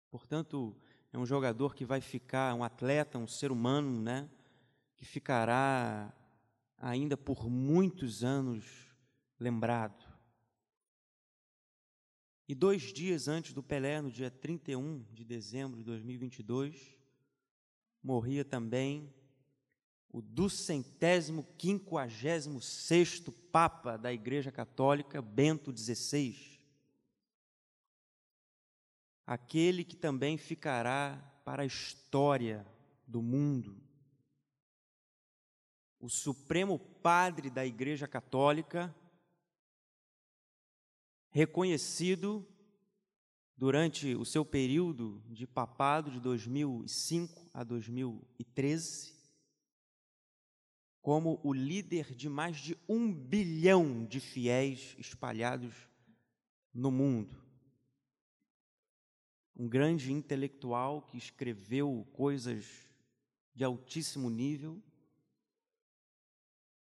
Portanto, 0.10 0.76
é 1.14 1.20
um 1.20 1.26
jogador 1.26 1.76
que 1.76 1.86
vai 1.86 2.02
ficar, 2.02 2.56
um 2.56 2.64
atleta, 2.64 3.20
um 3.20 3.28
ser 3.28 3.52
humano, 3.52 4.02
né? 4.02 4.28
Que 4.96 5.06
ficará 5.06 6.12
ainda 6.78 7.16
por 7.16 7.48
muitos 7.48 8.24
anos 8.24 8.66
lembrado. 9.40 10.11
E 12.52 12.54
dois 12.54 12.92
dias 12.92 13.30
antes 13.30 13.54
do 13.54 13.64
Pelé, 13.64 14.02
no 14.02 14.12
dia 14.12 14.30
31 14.30 15.06
de 15.14 15.24
dezembro 15.24 15.78
de 15.78 15.86
2022, 15.86 16.98
morria 18.04 18.44
também 18.44 19.10
o 20.10 20.22
duzentésimo 20.22 21.48
quinquagésimo 21.58 22.60
sexto 22.60 23.32
Papa 23.32 23.96
da 23.96 24.12
Igreja 24.12 24.52
Católica, 24.52 25.22
Bento 25.22 25.72
XVI 25.74 26.60
aquele 29.26 29.86
que 29.86 29.96
também 29.96 30.38
ficará 30.38 31.18
para 31.46 31.64
a 31.64 31.66
história 31.66 32.68
do 33.08 33.22
mundo. 33.22 33.82
O 36.02 36.10
Supremo 36.10 36.78
Padre 36.78 37.50
da 37.50 37.66
Igreja 37.66 38.10
Católica, 38.10 38.94
reconhecido 41.32 42.46
durante 43.56 44.16
o 44.16 44.26
seu 44.26 44.44
período 44.44 45.24
de 45.30 45.48
papado 45.48 46.12
de 46.12 46.20
2005 46.20 47.50
a 47.54 47.64
2013, 47.64 49.14
como 51.02 51.40
o 51.44 51.54
líder 51.54 52.14
de 52.14 52.28
mais 52.28 52.58
de 52.58 52.78
um 52.88 53.14
bilhão 53.14 54.06
de 54.06 54.20
fiéis 54.20 54.96
espalhados 55.00 55.74
no 56.74 56.92
mundo. 56.92 57.42
Um 59.56 59.70
grande 59.70 60.12
intelectual 60.12 61.04
que 61.04 61.18
escreveu 61.18 62.08
coisas 62.14 62.66
de 63.54 63.64
altíssimo 63.64 64.30
nível, 64.30 64.82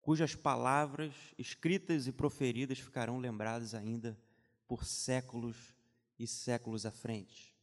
cujas 0.01 0.37
palavras 0.37 1.15
escritas 1.37 2.07
e 2.07 2.13
proferidas 2.13 2.79
ficarão 2.79 3.19
lembradas 3.19 3.75
ainda 3.75 4.17
por 4.67 4.85
séculos 4.85 5.75
e 6.19 6.27
séculos 6.27 6.87
à 6.87 6.91
frente. 6.91 7.55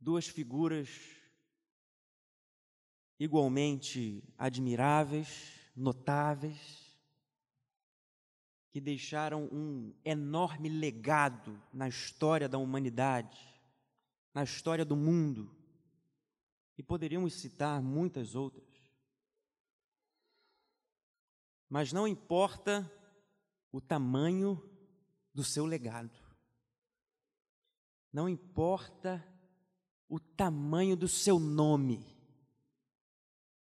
Duas 0.00 0.26
figuras 0.26 0.88
igualmente 3.18 4.22
admiráveis, 4.36 5.70
notáveis, 5.74 6.88
que 8.70 8.80
deixaram 8.80 9.48
um 9.50 9.94
enorme 10.04 10.68
legado 10.68 11.60
na 11.72 11.88
história 11.88 12.48
da 12.48 12.58
humanidade, 12.58 13.38
na 14.32 14.44
história 14.44 14.84
do 14.84 14.94
mundo. 14.94 15.54
E 16.76 16.82
poderíamos 16.82 17.34
citar 17.34 17.82
muitas 17.82 18.36
outras. 18.36 18.68
Mas 21.68 21.92
não 21.92 22.06
importa 22.06 22.90
o 23.72 23.80
tamanho 23.80 24.62
do 25.38 25.44
seu 25.44 25.64
legado. 25.64 26.18
Não 28.12 28.28
importa 28.28 29.24
o 30.08 30.18
tamanho 30.18 30.96
do 30.96 31.06
seu 31.06 31.38
nome. 31.38 32.04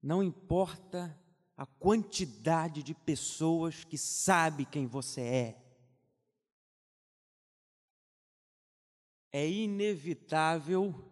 Não 0.03 0.23
importa 0.23 1.19
a 1.57 1.65
quantidade 1.65 2.83
de 2.83 2.93
pessoas 2.93 3.83
que 3.83 3.97
sabe 3.97 4.67
quem 4.67 4.87
você 4.87 5.23
é. 5.23 5.63
É 9.33 9.51
inevitável 9.51 11.11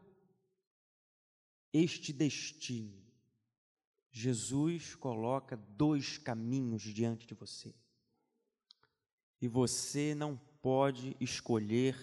este 1.72 2.12
destino. 2.12 3.02
Jesus 4.10 4.94
coloca 4.94 5.56
dois 5.56 6.18
caminhos 6.18 6.82
diante 6.82 7.26
de 7.26 7.32
você. 7.32 7.74
E 9.42 9.48
você 9.48 10.14
não 10.14 10.40
pode 10.62 11.14
escolher 11.20 11.96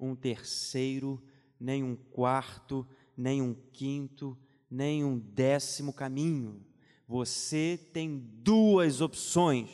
um 0.00 0.16
terceiro, 0.16 1.22
nem 1.60 1.84
um 1.84 1.94
quarto, 1.94 2.84
nem 3.16 3.40
um 3.40 3.54
quinto, 3.72 4.36
nem 4.68 5.04
um 5.04 5.16
décimo 5.16 5.92
caminho 5.92 6.66
você 7.08 7.80
tem 7.90 8.18
duas 8.18 9.00
opções, 9.00 9.70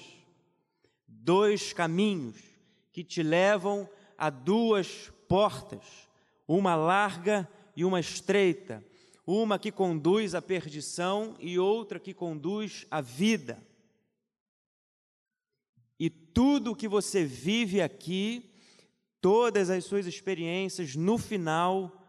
dois 1.09 1.73
caminhos 1.73 2.41
que 2.93 3.03
te 3.03 3.25
levam 3.25 3.89
a 4.17 4.31
duas 4.31 5.11
portas, 5.29 5.83
uma 6.47 6.77
larga 6.77 7.51
e 7.75 7.85
uma 7.85 7.99
estreita, 7.99 8.85
uma 9.27 9.59
que 9.59 9.73
conduz 9.73 10.33
à 10.33 10.41
perdição 10.41 11.35
e 11.41 11.59
outra 11.59 11.99
que 11.99 12.15
conduz 12.15 12.87
à 12.89 13.01
vida. 13.01 13.61
Tudo 16.35 16.73
o 16.73 16.77
que 16.77 16.89
você 16.89 17.25
vive 17.25 17.81
aqui, 17.81 18.53
todas 19.21 19.71
as 19.71 19.85
suas 19.85 20.05
experiências, 20.07 20.97
no 20.97 21.17
final, 21.17 22.05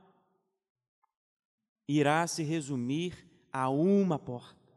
irá 1.88 2.26
se 2.26 2.44
resumir 2.44 3.30
a 3.54 3.70
uma 3.70 4.18
porta 4.20 4.74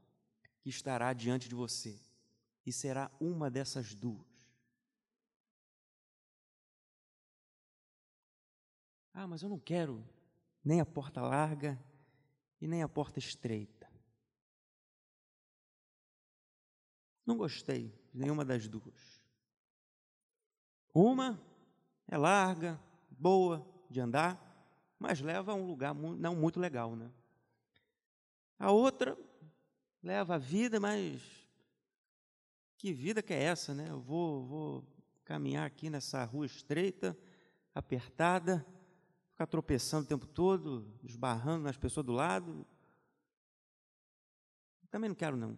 que 0.61 0.69
estará 0.69 1.12
diante 1.12 1.49
de 1.49 1.55
você, 1.55 1.99
e 2.67 2.73
será 2.73 3.11
uma 3.19 3.50
dessas 3.50 3.95
duas. 3.95 4.28
Ah, 9.14 9.26
mas 9.26 9.43
eu 9.43 9.49
não 9.49 9.59
quero 9.59 10.07
nem 10.62 10.81
a 10.81 10.87
porta 10.87 11.21
larga 11.23 11.83
e 12.61 12.69
nem 12.69 12.83
a 12.83 12.88
porta 12.88 13.19
estreita. 13.19 13.90
Não 17.26 17.37
gostei 17.37 17.88
de 18.12 18.19
nenhuma 18.21 18.45
das 18.45 18.69
duas. 18.69 19.17
Uma 21.00 21.40
é 22.09 22.19
larga, 22.19 22.76
boa 23.09 23.64
de 23.88 24.00
andar, 24.00 24.37
mas 24.99 25.21
leva 25.21 25.52
a 25.52 25.55
um 25.55 25.64
lugar 25.64 25.95
não 25.95 26.35
muito 26.35 26.59
legal, 26.59 26.97
né? 26.97 27.09
A 28.59 28.73
outra 28.73 29.17
leva 30.02 30.35
a 30.35 30.38
vida, 30.38 30.81
mas 30.81 31.23
que 32.76 32.93
vida 32.93 33.23
que 33.23 33.33
é 33.33 33.45
essa, 33.45 33.73
né? 33.73 33.90
Eu 33.90 34.00
vou, 34.00 34.45
vou 34.45 34.85
caminhar 35.25 35.64
aqui 35.64 35.88
nessa 35.88 36.25
rua 36.25 36.47
estreita, 36.47 37.17
apertada, 37.73 38.67
ficar 39.31 39.47
tropeçando 39.47 40.05
o 40.05 40.09
tempo 40.09 40.26
todo, 40.26 40.93
esbarrando 41.05 41.62
nas 41.62 41.76
pessoas 41.76 42.07
do 42.07 42.12
lado. 42.12 42.67
Também 44.90 45.09
não 45.09 45.14
quero, 45.14 45.37
não. 45.37 45.57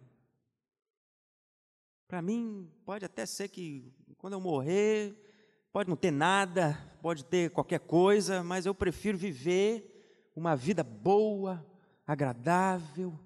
Para 2.07 2.21
mim, 2.21 2.71
pode 2.85 3.03
até 3.05 3.25
ser 3.25 3.47
que 3.47 3.91
quando 4.19 4.33
eu 4.33 4.39
morrer, 4.39 5.30
Pode 5.71 5.89
não 5.89 5.95
ter 5.95 6.11
nada, 6.11 6.77
pode 7.01 7.23
ter 7.23 7.49
qualquer 7.49 7.79
coisa, 7.79 8.43
mas 8.43 8.65
eu 8.65 8.75
prefiro 8.75 9.17
viver 9.17 10.29
uma 10.35 10.55
vida 10.55 10.83
boa, 10.83 11.65
agradável, 12.05 13.17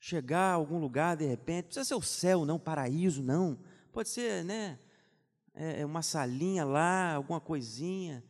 chegar 0.00 0.50
a 0.50 0.54
algum 0.54 0.78
lugar 0.78 1.16
de 1.16 1.24
repente, 1.24 1.64
não 1.64 1.68
precisa 1.68 1.84
ser 1.84 1.94
o 1.94 2.02
céu, 2.02 2.44
não, 2.44 2.58
paraíso, 2.58 3.22
não. 3.22 3.58
Pode 3.92 4.08
ser, 4.08 4.44
né, 4.44 4.78
é, 5.54 5.82
é 5.82 5.86
uma 5.86 6.02
salinha 6.02 6.64
lá, 6.64 7.14
alguma 7.14 7.40
coisinha. 7.40 8.24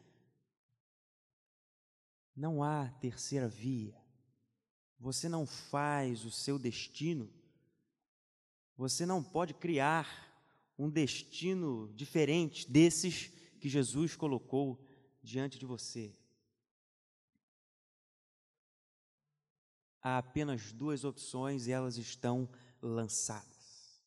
Não 2.37 2.63
há 2.63 2.91
terceira 3.01 3.49
via. 3.49 3.97
Você 5.01 5.29
não 5.29 5.47
faz 5.47 6.25
o 6.25 6.31
seu 6.31 6.59
destino. 6.59 7.31
Você 8.77 9.07
não 9.07 9.23
pode 9.23 9.55
criar 9.55 10.34
um 10.79 10.91
destino 10.91 11.93
diferente 11.95 12.71
desses 12.71 13.31
que 13.61 13.69
Jesus 13.69 14.17
colocou 14.17 14.85
diante 15.23 15.59
de 15.59 15.67
você. 15.67 16.15
Há 20.03 20.19
apenas 20.19 20.73
duas 20.73 21.05
opções 21.05 21.67
e 21.67 21.73
elas 21.73 21.97
estão 21.97 22.49
lançadas. 22.83 24.03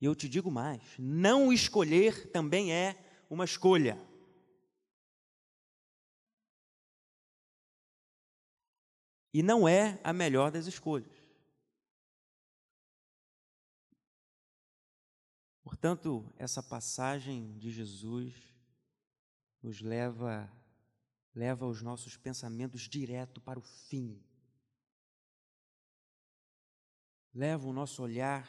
E 0.00 0.04
eu 0.04 0.14
te 0.14 0.28
digo 0.28 0.50
mais: 0.50 0.82
não 0.98 1.52
escolher 1.52 2.30
também 2.30 2.72
é 2.72 2.96
uma 3.28 3.44
escolha. 3.44 3.98
E 9.34 9.42
não 9.42 9.66
é 9.66 9.98
a 10.04 10.12
melhor 10.12 10.50
das 10.50 10.66
escolhas. 10.66 11.21
Portanto, 15.82 16.24
essa 16.38 16.62
passagem 16.62 17.58
de 17.58 17.68
Jesus 17.68 18.32
nos 19.60 19.80
leva 19.80 20.48
leva 21.34 21.66
os 21.66 21.82
nossos 21.82 22.16
pensamentos 22.16 22.82
direto 22.82 23.40
para 23.40 23.58
o 23.58 23.62
fim. 23.62 24.22
Leva 27.34 27.66
o 27.66 27.72
nosso 27.72 28.00
olhar 28.00 28.48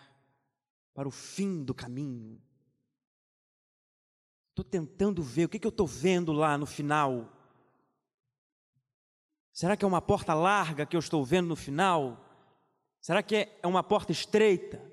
para 0.94 1.08
o 1.08 1.12
fim 1.12 1.64
do 1.64 1.74
caminho. 1.74 2.40
Estou 4.50 4.64
tentando 4.64 5.24
ver 5.24 5.46
o 5.46 5.50
que, 5.50 5.58
que 5.58 5.66
eu 5.66 5.70
estou 5.70 5.88
vendo 5.88 6.32
lá 6.32 6.56
no 6.56 6.68
final. 6.68 7.36
Será 9.52 9.76
que 9.76 9.84
é 9.84 9.88
uma 9.88 10.04
porta 10.04 10.36
larga 10.36 10.86
que 10.86 10.96
eu 10.96 11.00
estou 11.00 11.26
vendo 11.26 11.48
no 11.48 11.56
final? 11.56 12.24
Será 13.02 13.24
que 13.24 13.36
é 13.60 13.66
uma 13.66 13.82
porta 13.82 14.12
estreita? 14.12 14.93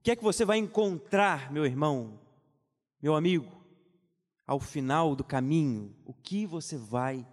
Que 0.00 0.10
é 0.10 0.16
que 0.16 0.22
você 0.22 0.44
vai 0.44 0.58
encontrar, 0.58 1.50
meu 1.50 1.64
irmão, 1.64 2.20
meu 3.00 3.14
amigo, 3.14 3.50
ao 4.46 4.60
final 4.60 5.16
do 5.16 5.24
caminho? 5.24 5.96
O 6.04 6.12
que 6.12 6.46
você 6.46 6.76
vai 6.76 7.26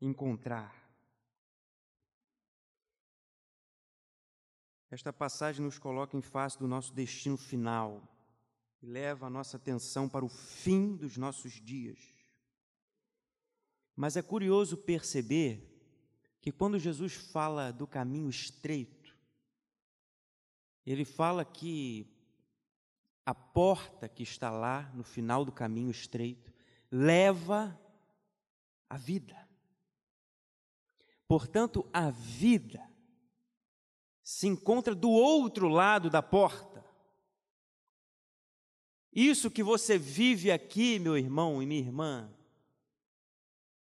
encontrar? 0.00 0.84
Esta 4.90 5.12
passagem 5.12 5.64
nos 5.64 5.78
coloca 5.78 6.16
em 6.16 6.22
face 6.22 6.56
do 6.58 6.68
nosso 6.68 6.92
destino 6.92 7.36
final 7.36 8.02
e 8.80 8.86
leva 8.86 9.26
a 9.26 9.30
nossa 9.30 9.56
atenção 9.56 10.08
para 10.08 10.24
o 10.24 10.28
fim 10.28 10.94
dos 10.94 11.16
nossos 11.16 11.54
dias. 11.54 11.98
Mas 13.96 14.16
é 14.16 14.22
curioso 14.22 14.76
perceber 14.76 15.70
que 16.40 16.52
quando 16.52 16.78
Jesus 16.78 17.14
fala 17.14 17.72
do 17.72 17.86
caminho 17.86 18.28
estreito, 18.28 19.03
ele 20.92 21.04
fala 21.04 21.44
que 21.44 22.06
a 23.24 23.34
porta 23.34 24.08
que 24.08 24.22
está 24.22 24.50
lá 24.50 24.90
no 24.94 25.02
final 25.02 25.44
do 25.44 25.52
caminho 25.52 25.90
estreito 25.90 26.52
leva 26.90 27.78
à 28.88 28.96
vida. 28.96 29.36
Portanto, 31.26 31.88
a 31.92 32.10
vida 32.10 32.82
se 34.22 34.46
encontra 34.46 34.94
do 34.94 35.10
outro 35.10 35.68
lado 35.68 36.10
da 36.10 36.22
porta. 36.22 36.84
Isso 39.12 39.50
que 39.50 39.62
você 39.62 39.96
vive 39.96 40.50
aqui, 40.50 40.98
meu 40.98 41.16
irmão 41.16 41.62
e 41.62 41.66
minha 41.66 41.80
irmã, 41.80 42.30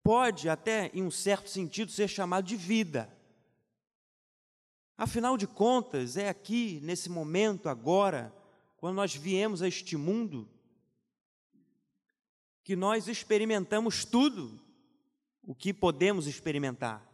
pode 0.02 0.48
até, 0.48 0.90
em 0.94 1.02
um 1.02 1.11
certo 1.11 1.50
sentido, 1.50 1.90
ser 1.90 2.09
chamado 2.09 2.46
de 2.46 2.56
vida. 2.56 3.15
Afinal 4.98 5.37
de 5.37 5.46
contas, 5.46 6.16
é 6.16 6.28
aqui, 6.28 6.80
nesse 6.82 7.11
momento, 7.11 7.68
agora, 7.68 8.35
quando 8.76 8.96
nós 8.96 9.14
viemos 9.14 9.61
a 9.61 9.68
este 9.68 9.96
mundo, 9.96 10.48
que 12.64 12.74
nós 12.74 13.06
experimentamos 13.06 14.04
tudo 14.04 14.61
o 15.42 15.54
que 15.54 15.72
podemos 15.72 16.26
experimentar. 16.26 17.06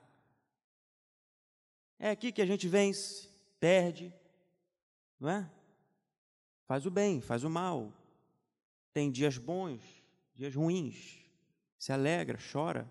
É 1.99 2.11
aqui 2.11 2.33
que 2.33 2.41
a 2.41 2.47
gente 2.47 2.67
vence, 2.69 3.29
perde, 3.61 4.13
não 5.21 5.29
é? 5.29 5.51
Faz 6.67 6.87
o 6.87 6.91
bem, 6.91 7.21
faz 7.21 7.45
o 7.45 7.51
mal. 7.51 7.93
Tem 8.93 9.11
dias 9.11 9.37
bons, 9.39 9.83
dias 10.35 10.55
ruins, 10.55 11.19
se 11.79 11.93
alegra, 11.93 12.39
chora. 12.53 12.91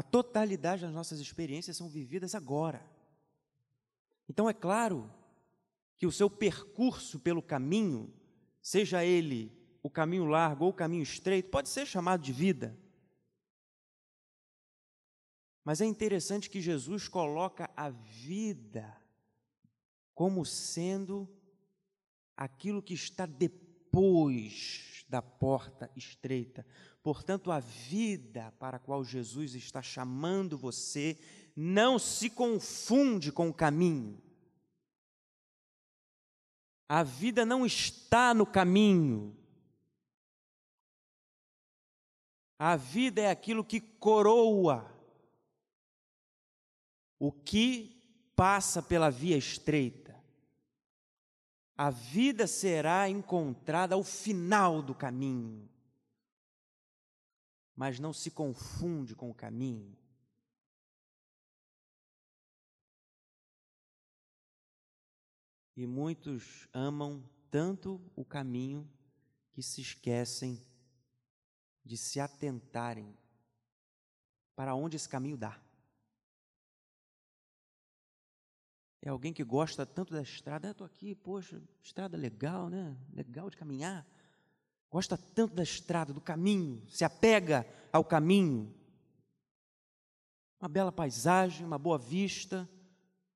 A 0.00 0.02
totalidade 0.02 0.80
das 0.80 0.94
nossas 0.94 1.20
experiências 1.20 1.76
são 1.76 1.86
vividas 1.86 2.34
agora. 2.34 2.82
Então 4.26 4.48
é 4.48 4.54
claro 4.54 5.12
que 5.94 6.06
o 6.06 6.10
seu 6.10 6.30
percurso 6.30 7.20
pelo 7.20 7.42
caminho, 7.42 8.10
seja 8.62 9.04
ele 9.04 9.52
o 9.82 9.90
caminho 9.90 10.24
largo 10.24 10.64
ou 10.64 10.70
o 10.70 10.74
caminho 10.74 11.02
estreito, 11.02 11.50
pode 11.50 11.68
ser 11.68 11.84
chamado 11.84 12.22
de 12.22 12.32
vida. 12.32 12.74
Mas 15.62 15.82
é 15.82 15.84
interessante 15.84 16.48
que 16.48 16.62
Jesus 16.62 17.06
coloca 17.06 17.70
a 17.76 17.90
vida 17.90 18.96
como 20.14 20.46
sendo 20.46 21.28
aquilo 22.34 22.80
que 22.80 22.94
está 22.94 23.26
depois 23.26 25.04
da 25.10 25.20
porta 25.20 25.90
estreita. 25.94 26.64
Portanto, 27.02 27.50
a 27.50 27.60
vida 27.60 28.52
para 28.58 28.76
a 28.76 28.80
qual 28.80 29.04
Jesus 29.04 29.54
está 29.54 29.80
chamando 29.80 30.58
você 30.58 31.18
não 31.56 31.98
se 31.98 32.28
confunde 32.30 33.32
com 33.32 33.48
o 33.48 33.54
caminho. 33.54 34.20
A 36.88 37.02
vida 37.02 37.46
não 37.46 37.64
está 37.64 38.34
no 38.34 38.44
caminho. 38.44 39.36
A 42.58 42.76
vida 42.76 43.22
é 43.22 43.30
aquilo 43.30 43.64
que 43.64 43.80
coroa 43.80 44.90
o 47.18 47.30
que 47.30 48.02
passa 48.34 48.82
pela 48.82 49.10
via 49.10 49.36
estreita. 49.36 50.18
A 51.76 51.90
vida 51.90 52.46
será 52.46 53.08
encontrada 53.08 53.94
ao 53.94 54.02
final 54.02 54.82
do 54.82 54.94
caminho, 54.94 55.68
mas 57.80 57.98
não 57.98 58.12
se 58.12 58.30
confunde 58.30 59.16
com 59.16 59.30
o 59.30 59.34
caminho. 59.34 59.96
E 65.74 65.86
muitos 65.86 66.68
amam 66.74 67.26
tanto 67.50 67.98
o 68.14 68.22
caminho 68.22 68.86
que 69.50 69.62
se 69.62 69.80
esquecem 69.80 70.62
de 71.82 71.96
se 71.96 72.20
atentarem 72.20 73.16
para 74.54 74.74
onde 74.74 74.96
esse 74.96 75.08
caminho 75.08 75.38
dá. 75.38 75.58
É 79.00 79.08
alguém 79.08 79.32
que 79.32 79.42
gosta 79.42 79.86
tanto 79.86 80.12
da 80.12 80.20
estrada, 80.20 80.68
ah, 80.68 80.72
estou 80.72 80.86
aqui, 80.86 81.14
poxa, 81.14 81.62
estrada 81.82 82.14
legal, 82.14 82.68
né? 82.68 82.94
Legal 83.10 83.48
de 83.48 83.56
caminhar. 83.56 84.06
Gosta 84.90 85.16
tanto 85.16 85.54
da 85.54 85.62
estrada, 85.62 86.12
do 86.12 86.20
caminho, 86.20 86.84
se 86.88 87.04
apega 87.04 87.64
ao 87.92 88.04
caminho. 88.04 88.74
Uma 90.60 90.68
bela 90.68 90.90
paisagem, 90.90 91.64
uma 91.64 91.78
boa 91.78 91.96
vista, 91.96 92.68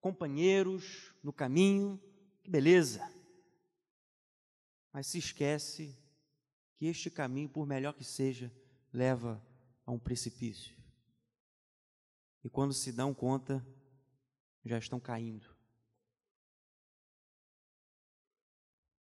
companheiros 0.01 1.15
no 1.23 1.33
caminho, 1.33 2.01
que 2.43 2.51
beleza. 2.51 3.09
Mas 4.93 5.07
se 5.07 5.19
esquece 5.19 5.97
que 6.77 6.87
este 6.87 7.11
caminho, 7.11 7.49
por 7.49 7.67
melhor 7.67 7.95
que 7.95 8.05
seja, 8.05 8.53
leva 8.93 9.41
a 9.87 9.93
um 9.93 9.99
precipício. 9.99 10.77
E 12.43 12.51
quando 12.51 12.75
se 12.75 12.93
dão 12.93 13.15
conta, 13.15 13.65
já 14.65 14.77
estão 14.77 14.99
caindo. 14.99 15.55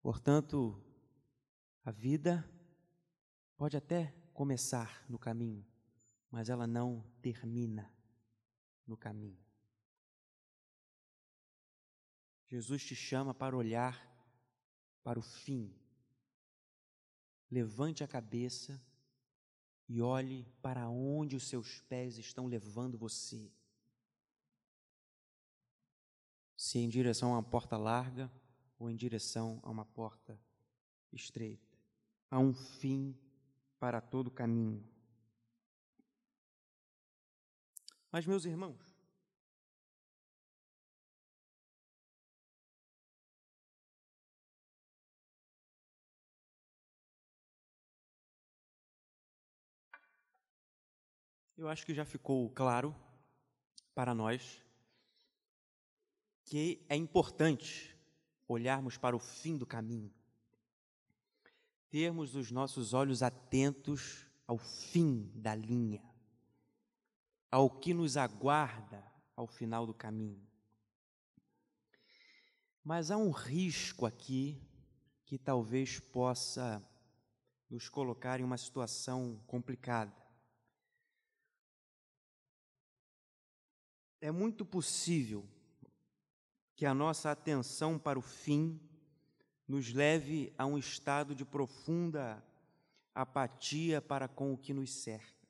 Portanto, 0.03 0.83
a 1.85 1.91
vida 1.91 2.49
pode 3.57 3.77
até 3.77 4.15
começar 4.33 5.05
no 5.09 5.19
caminho, 5.19 5.67
mas 6.31 6.49
ela 6.49 6.67
não 6.67 7.05
termina 7.21 7.93
no 8.87 8.97
caminho. 8.97 9.43
Jesus 12.49 12.85
te 12.85 12.95
chama 12.95 13.33
para 13.33 13.57
olhar 13.57 14.07
para 15.03 15.19
o 15.19 15.23
fim. 15.23 15.75
Levante 17.51 18.05
a 18.05 18.09
cabeça 18.09 18.81
e 19.89 20.01
olhe 20.01 20.47
para 20.61 20.89
onde 20.89 21.35
os 21.35 21.49
seus 21.49 21.81
pés 21.81 22.19
estão 22.19 22.47
levando 22.47 22.99
você. 22.99 23.51
Se 26.57 26.79
em 26.79 26.89
direção 26.89 27.31
a 27.31 27.39
uma 27.39 27.43
porta 27.43 27.77
larga, 27.77 28.31
ou 28.79 28.91
em 28.91 28.97
direção 28.97 29.61
a 29.63 29.71
uma 29.71 29.85
porta 29.85 30.39
estreita. 31.13 31.72
Há 32.33 32.39
um 32.39 32.55
fim 32.55 33.15
para 33.79 34.01
todo 34.01 34.31
caminho. 34.31 34.83
Mas, 38.11 38.25
meus 38.25 38.47
irmãos, 38.47 38.81
eu 51.59 51.69
acho 51.69 51.85
que 51.85 51.93
já 51.93 52.07
ficou 52.07 52.49
claro 52.49 52.97
para 53.95 54.15
nós 54.15 54.65
que 56.47 56.83
é 56.89 56.97
importante 56.97 57.95
olharmos 58.49 58.97
para 58.97 59.15
o 59.15 59.21
fim 59.21 59.59
do 59.59 59.67
caminho, 59.67 60.11
termos 61.93 62.35
os 62.35 62.51
nossos 62.51 62.95
olhos 62.95 63.23
atentos 63.23 64.25
ao 64.47 64.57
fim 64.57 65.31
da 65.35 65.55
linha, 65.55 66.03
ao 67.51 67.69
que 67.69 67.93
nos 67.93 68.17
aguarda 68.17 69.05
ao 69.37 69.47
final 69.47 69.87
do 69.87 69.93
caminho. 69.93 70.43
Mas 72.83 73.11
há 73.11 73.19
um 73.19 73.31
risco 73.31 74.07
aqui 74.07 74.59
que 75.27 75.37
talvez 75.37 76.01
possa 76.01 76.83
nos 77.69 77.91
colocar 77.91 78.41
em 78.41 78.45
uma 78.45 78.57
situação 78.57 79.39
complicada. 79.47 80.17
É 84.19 84.31
muito 84.31 84.65
possível 84.65 85.47
que 86.75 86.87
a 86.87 86.95
nossa 86.95 87.31
atenção 87.31 87.99
para 87.99 88.19
o 88.19 88.23
fim 88.23 88.81
nos 89.67 89.93
leve 89.93 90.53
a 90.59 90.67
um 90.67 90.77
estado 90.77 91.35
de 91.35 91.45
profunda 91.45 92.43
apatia 93.15 94.01
para 94.01 94.29
com 94.29 94.53
o 94.53 94.59
que 94.59 94.73
nos 94.73 94.93
cerca. 94.93 95.49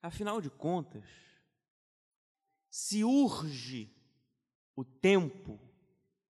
Afinal 0.00 0.40
de 0.40 0.50
contas, 0.50 1.04
se 2.70 3.02
urge 3.02 3.90
o 4.76 4.84
tempo 4.84 5.58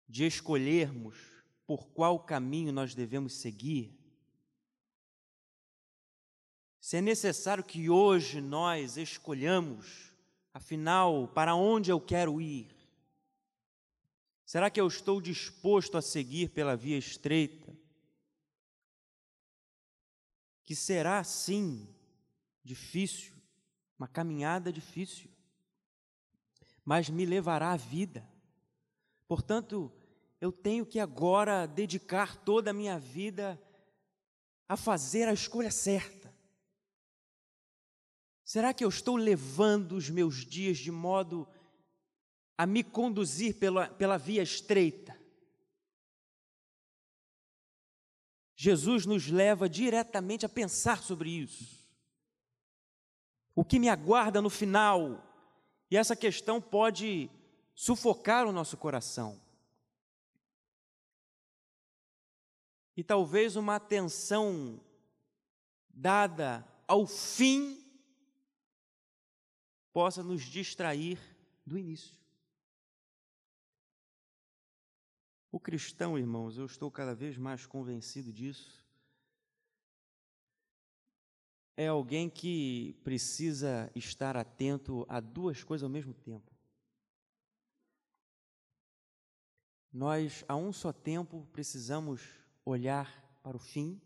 de 0.07 0.25
escolhermos 0.25 1.17
por 1.65 1.87
qual 1.87 2.19
caminho 2.19 2.73
nós 2.73 2.95
devemos 2.95 3.33
seguir, 3.33 3.97
se 6.79 6.97
é 6.97 7.01
necessário 7.01 7.63
que 7.63 7.89
hoje 7.89 8.41
nós 8.41 8.97
escolhamos, 8.97 10.11
afinal, 10.51 11.27
para 11.27 11.53
onde 11.53 11.91
eu 11.91 12.01
quero 12.01 12.41
ir, 12.41 12.75
Será 14.51 14.69
que 14.69 14.81
eu 14.81 14.85
estou 14.85 15.21
disposto 15.21 15.97
a 15.97 16.01
seguir 16.01 16.49
pela 16.49 16.75
via 16.75 16.97
estreita? 16.97 17.73
Que 20.65 20.75
será, 20.75 21.23
sim, 21.23 21.87
difícil, 22.61 23.33
uma 23.97 24.09
caminhada 24.09 24.69
difícil, 24.69 25.31
mas 26.83 27.09
me 27.09 27.25
levará 27.25 27.71
à 27.71 27.77
vida. 27.77 28.29
Portanto, 29.25 29.89
eu 30.41 30.51
tenho 30.51 30.85
que 30.85 30.99
agora 30.99 31.65
dedicar 31.65 32.35
toda 32.35 32.71
a 32.71 32.73
minha 32.73 32.99
vida 32.99 33.57
a 34.67 34.75
fazer 34.75 35.29
a 35.29 35.33
escolha 35.33 35.71
certa. 35.71 36.29
Será 38.43 38.73
que 38.73 38.83
eu 38.83 38.89
estou 38.89 39.15
levando 39.15 39.93
os 39.93 40.09
meus 40.09 40.45
dias 40.45 40.77
de 40.77 40.91
modo 40.91 41.47
a 42.57 42.65
me 42.65 42.83
conduzir 42.83 43.57
pela, 43.57 43.87
pela 43.87 44.17
via 44.17 44.43
estreita. 44.43 45.19
Jesus 48.55 49.07
nos 49.07 49.27
leva 49.27 49.67
diretamente 49.67 50.45
a 50.45 50.49
pensar 50.49 51.01
sobre 51.01 51.31
isso. 51.31 51.81
O 53.55 53.65
que 53.65 53.79
me 53.79 53.89
aguarda 53.89 54.41
no 54.41 54.49
final? 54.51 55.27
E 55.89 55.97
essa 55.97 56.15
questão 56.15 56.61
pode 56.61 57.29
sufocar 57.73 58.45
o 58.45 58.51
nosso 58.51 58.77
coração. 58.77 59.41
E 62.95 63.03
talvez 63.03 63.55
uma 63.55 63.77
atenção 63.77 64.79
dada 65.89 66.63
ao 66.87 67.07
fim 67.07 67.83
possa 69.91 70.21
nos 70.21 70.43
distrair 70.43 71.19
do 71.65 71.79
início. 71.79 72.20
O 75.51 75.59
cristão, 75.59 76.17
irmãos, 76.17 76.57
eu 76.57 76.65
estou 76.65 76.89
cada 76.89 77.13
vez 77.13 77.37
mais 77.37 77.65
convencido 77.65 78.31
disso, 78.31 78.81
é 81.75 81.87
alguém 81.87 82.29
que 82.29 82.93
precisa 83.03 83.91
estar 83.95 84.37
atento 84.37 85.05
a 85.09 85.19
duas 85.19 85.63
coisas 85.63 85.83
ao 85.83 85.89
mesmo 85.89 86.13
tempo. 86.13 86.51
Nós, 89.91 90.45
a 90.47 90.55
um 90.55 90.71
só 90.71 90.93
tempo, 90.93 91.45
precisamos 91.51 92.21
olhar 92.63 93.21
para 93.43 93.57
o 93.57 93.59
fim, 93.59 93.99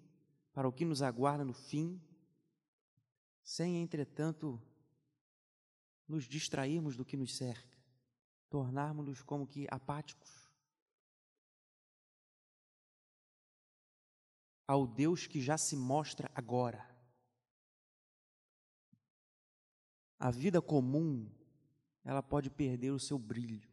para 0.52 0.68
o 0.68 0.72
que 0.72 0.86
nos 0.86 1.02
aguarda 1.02 1.46
no 1.46 1.54
fim, 1.54 2.02
sem, 3.44 3.82
entretanto, 3.82 4.60
nos 6.08 6.24
distrairmos 6.24 6.96
do 6.96 7.06
que 7.06 7.18
nos 7.18 7.36
cerca, 7.36 7.78
tornarmos-nos 8.50 9.22
como 9.22 9.46
que 9.46 9.68
apáticos. 9.70 10.45
Ao 14.68 14.88
Deus 14.88 15.28
que 15.28 15.42
já 15.42 15.58
se 15.58 15.76
mostra 15.76 16.30
agora. 16.34 16.86
A 20.20 20.32
vida 20.32 20.62
comum, 20.62 21.30
ela 22.04 22.24
pode 22.24 22.50
perder 22.50 22.92
o 22.92 23.00
seu 23.00 23.18
brilho. 23.18 23.70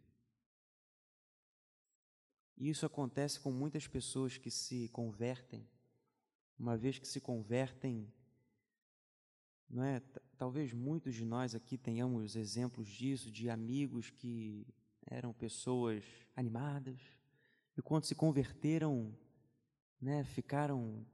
E 2.57 2.69
isso 2.69 2.85
acontece 2.85 3.41
com 3.41 3.51
muitas 3.51 3.87
pessoas 3.87 4.37
que 4.37 4.51
se 4.51 4.89
convertem. 4.89 5.67
Uma 6.59 6.77
vez 6.77 6.99
que 6.99 7.09
se 7.09 7.21
convertem, 7.21 8.13
não 9.69 9.83
é? 9.83 10.01
Talvez 10.37 10.73
muitos 10.73 11.15
de 11.15 11.25
nós 11.25 11.55
aqui 11.55 11.79
tenhamos 11.79 12.37
exemplos 12.37 12.89
disso, 12.89 13.31
de 13.31 13.49
amigos 13.49 14.11
que 14.11 14.67
eram 15.07 15.33
pessoas 15.33 16.05
animadas 16.37 17.01
e 17.77 17.83
quando 17.83 18.05
se 18.05 18.15
converteram 18.15 19.17
né, 20.03 20.25
ficaram 20.25 21.07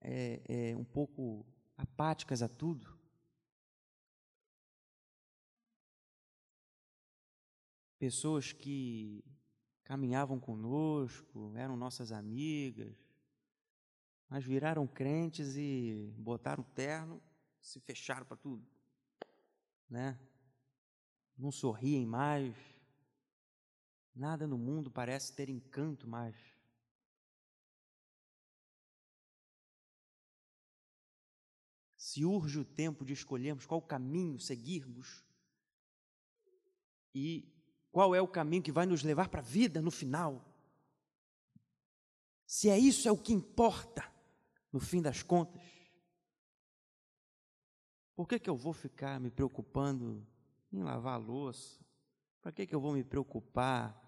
é, 0.00 0.40
é, 0.70 0.76
um 0.76 0.84
pouco 0.84 1.44
apáticas 1.76 2.42
a 2.42 2.48
tudo. 2.48 2.98
Pessoas 7.98 8.52
que 8.52 9.22
caminhavam 9.84 10.40
conosco, 10.40 11.52
eram 11.56 11.76
nossas 11.76 12.10
amigas, 12.10 12.96
mas 14.30 14.44
viraram 14.44 14.86
crentes 14.86 15.54
e 15.56 16.10
botaram 16.16 16.62
terno, 16.62 17.20
se 17.60 17.80
fecharam 17.80 18.24
para 18.24 18.36
tudo, 18.36 18.66
né? 19.90 20.18
Não 21.36 21.50
sorriem 21.50 22.06
mais, 22.06 22.54
nada 24.14 24.46
no 24.46 24.56
mundo 24.56 24.90
parece 24.90 25.34
ter 25.34 25.48
encanto 25.48 26.06
mais. 26.06 26.57
Se 31.98 32.24
urge 32.24 32.60
o 32.60 32.64
tempo 32.64 33.04
de 33.04 33.12
escolhermos 33.12 33.66
qual 33.66 33.82
caminho 33.82 34.38
seguirmos 34.38 35.22
e 37.12 37.52
qual 37.90 38.14
é 38.14 38.22
o 38.22 38.28
caminho 38.28 38.62
que 38.62 38.72
vai 38.72 38.86
nos 38.86 39.02
levar 39.02 39.28
para 39.28 39.40
a 39.40 39.44
vida 39.44 39.82
no 39.82 39.90
final. 39.90 40.44
Se 42.46 42.70
é 42.70 42.78
isso 42.78 43.08
é 43.08 43.12
o 43.12 43.18
que 43.18 43.32
importa 43.32 44.10
no 44.72 44.78
fim 44.78 45.02
das 45.02 45.22
contas. 45.22 45.60
Por 48.14 48.28
que, 48.28 48.38
que 48.38 48.48
eu 48.48 48.56
vou 48.56 48.72
ficar 48.72 49.18
me 49.20 49.30
preocupando 49.30 50.26
em 50.72 50.82
lavar 50.82 51.14
a 51.14 51.18
louça? 51.18 51.84
Para 52.40 52.52
que, 52.52 52.66
que 52.66 52.74
eu 52.74 52.80
vou 52.80 52.92
me 52.92 53.02
preocupar 53.02 54.00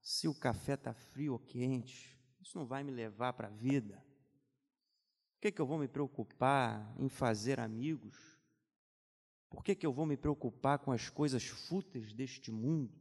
se 0.00 0.28
o 0.28 0.34
café 0.34 0.74
está 0.74 0.92
frio 0.92 1.32
ou 1.32 1.38
quente? 1.38 2.18
Isso 2.40 2.58
não 2.58 2.66
vai 2.66 2.84
me 2.84 2.92
levar 2.92 3.32
para 3.32 3.48
a 3.48 3.50
vida. 3.50 4.04
Por 5.38 5.42
que, 5.42 5.52
que 5.52 5.60
eu 5.60 5.66
vou 5.66 5.78
me 5.78 5.86
preocupar 5.86 6.92
em 6.98 7.08
fazer 7.08 7.60
amigos? 7.60 8.36
Por 9.48 9.62
que, 9.62 9.72
que 9.76 9.86
eu 9.86 9.92
vou 9.92 10.04
me 10.04 10.16
preocupar 10.16 10.80
com 10.80 10.90
as 10.90 11.08
coisas 11.08 11.46
fúteis 11.46 12.12
deste 12.12 12.50
mundo? 12.50 12.92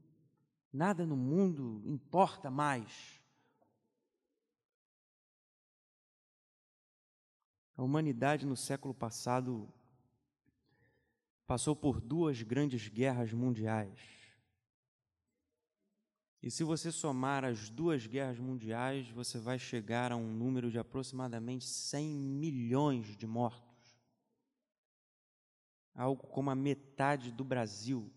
Nada 0.72 1.04
no 1.04 1.18
mundo 1.18 1.82
importa 1.84 2.52
mais. 2.52 3.20
A 7.76 7.82
humanidade 7.82 8.46
no 8.46 8.56
século 8.56 8.94
passado 8.94 9.68
passou 11.48 11.76
por 11.76 12.00
duas 12.00 12.44
grandes 12.44 12.88
guerras 12.88 13.34
mundiais. 13.34 14.17
E 16.42 16.52
se 16.52 16.64
você 16.64 16.92
somar 16.92 17.44
as 17.44 17.70
duas 17.70 18.06
guerras 18.06 18.38
mundiais, 18.38 19.10
você 19.10 19.40
vai 19.40 19.58
chegar 19.58 20.12
a 20.12 20.16
um 20.16 20.32
número 20.32 20.70
de 20.70 20.78
aproximadamente 20.78 21.66
100 21.66 22.08
milhões 22.08 23.18
de 23.18 23.26
mortos. 23.26 23.66
Algo 25.96 26.28
como 26.28 26.52
a 26.52 26.56
metade 26.56 27.32
do 27.32 27.44
Brasil. 27.44 28.12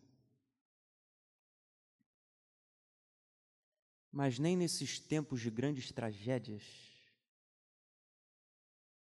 Mas 4.13 4.39
nem 4.39 4.57
nesses 4.57 4.99
tempos 4.99 5.41
de 5.41 5.51
grandes 5.51 5.91
tragédias, 5.91 6.91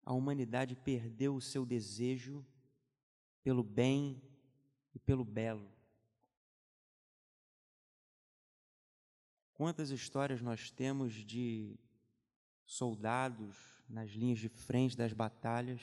a 0.04 0.12
humanidade 0.12 0.76
perdeu 0.76 1.34
o 1.34 1.40
seu 1.40 1.66
desejo 1.66 2.46
pelo 3.42 3.64
bem 3.64 4.22
e 4.94 4.98
pelo 4.98 5.24
belo. 5.24 5.77
Quantas 9.58 9.90
histórias 9.90 10.40
nós 10.40 10.70
temos 10.70 11.12
de 11.12 11.76
soldados 12.64 13.56
nas 13.88 14.08
linhas 14.12 14.38
de 14.38 14.48
frente 14.48 14.96
das 14.96 15.12
batalhas 15.12 15.82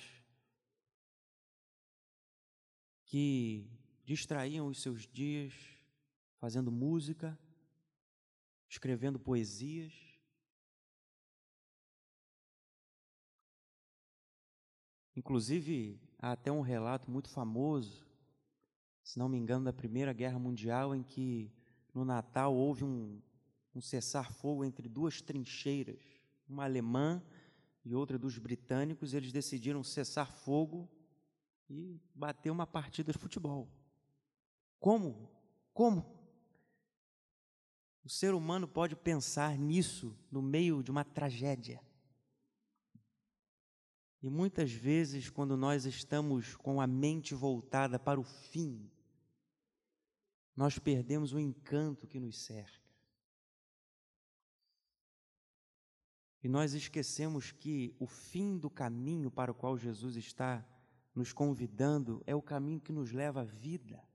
que 3.04 3.70
distraíam 4.06 4.68
os 4.68 4.82
seus 4.82 5.06
dias 5.06 5.54
fazendo 6.40 6.72
música, 6.72 7.38
escrevendo 8.70 9.20
poesias, 9.20 9.94
Inclusive, 15.18 15.98
há 16.20 16.34
até 16.34 16.52
um 16.52 16.60
relato 16.60 17.10
muito 17.10 17.30
famoso, 17.30 18.06
se 19.02 19.18
não 19.18 19.30
me 19.30 19.38
engano, 19.38 19.64
da 19.64 19.72
Primeira 19.72 20.12
Guerra 20.12 20.38
Mundial, 20.38 20.94
em 20.94 21.02
que 21.02 21.50
no 21.94 22.04
Natal 22.04 22.54
houve 22.54 22.84
um, 22.84 23.22
um 23.76 23.82
cessar-fogo 23.82 24.64
entre 24.64 24.88
duas 24.88 25.22
trincheiras, 25.22 26.02
uma 26.48 26.64
alemã 26.64 27.22
e 27.84 27.94
outra 27.94 28.18
dos 28.18 28.38
britânicos. 28.38 29.14
Eles 29.14 29.32
decidiram 29.32 29.84
cessar 29.84 30.32
fogo 30.32 30.90
e 31.70 32.00
bater 32.14 32.50
uma 32.50 32.66
partida 32.66 33.12
de 33.12 33.18
futebol. 33.18 33.70
Como? 34.80 35.30
Como? 35.74 36.16
O 38.04 38.10
ser 38.10 38.34
humano 38.34 38.68
pode 38.68 38.96
pensar 38.96 39.58
nisso 39.58 40.16
no 40.32 40.42
meio 40.42 40.84
de 40.84 40.92
uma 40.92 41.04
tragédia. 41.04 41.82
E 44.22 44.30
muitas 44.30 44.72
vezes, 44.72 45.30
quando 45.30 45.58
nós 45.58 45.86
estamos 45.86 46.56
com 46.56 46.80
a 46.80 46.88
mente 46.88 47.36
voltada 47.36 48.00
para 48.00 48.20
o 48.20 48.24
fim, 48.24 48.90
nós 50.56 50.80
perdemos 50.80 51.34
o 51.34 51.40
encanto 51.40 52.08
que 52.08 52.20
nos 52.20 52.38
cerca. 52.40 52.85
E 56.46 56.48
nós 56.48 56.76
esquecemos 56.76 57.52
que 57.52 57.96
o 57.98 58.06
fim 58.06 58.56
do 58.56 58.70
caminho 58.70 59.32
para 59.32 59.52
o 59.52 59.56
qual 59.56 59.76
Jesus 59.76 60.16
está 60.16 60.64
nos 61.16 61.34
convidando 61.34 62.22
é 62.24 62.36
o 62.36 62.42
caminho 62.42 62.80
que 62.80 62.92
nos 62.92 63.12
leva 63.12 63.42
à 63.42 63.44
vida. 63.44 64.08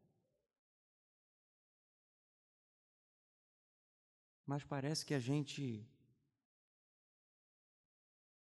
Mas 4.47 4.63
parece 4.63 5.05
que 5.05 5.13
a 5.13 5.19
gente 5.19 5.85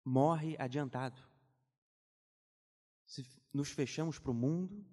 morre 0.02 0.56
adiantado 0.58 1.20
se 3.04 3.26
nos 3.52 3.72
fechamos 3.72 4.18
para 4.18 4.30
o 4.30 4.34
mundo, 4.34 4.86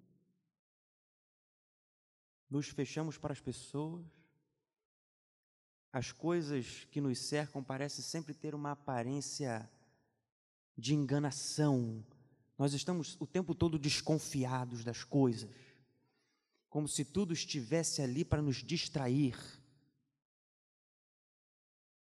nos 2.50 2.68
fechamos 2.68 3.16
para 3.16 3.32
as 3.32 3.40
pessoas, 3.40 4.06
as 5.94 6.10
coisas 6.10 6.88
que 6.90 7.00
nos 7.00 7.20
cercam 7.20 7.62
parecem 7.62 8.04
sempre 8.04 8.34
ter 8.34 8.52
uma 8.52 8.72
aparência 8.72 9.70
de 10.76 10.92
enganação. 10.92 12.04
Nós 12.58 12.74
estamos 12.74 13.16
o 13.20 13.26
tempo 13.28 13.54
todo 13.54 13.78
desconfiados 13.78 14.82
das 14.82 15.04
coisas, 15.04 15.54
como 16.68 16.88
se 16.88 17.04
tudo 17.04 17.32
estivesse 17.32 18.02
ali 18.02 18.24
para 18.24 18.42
nos 18.42 18.56
distrair. 18.56 19.38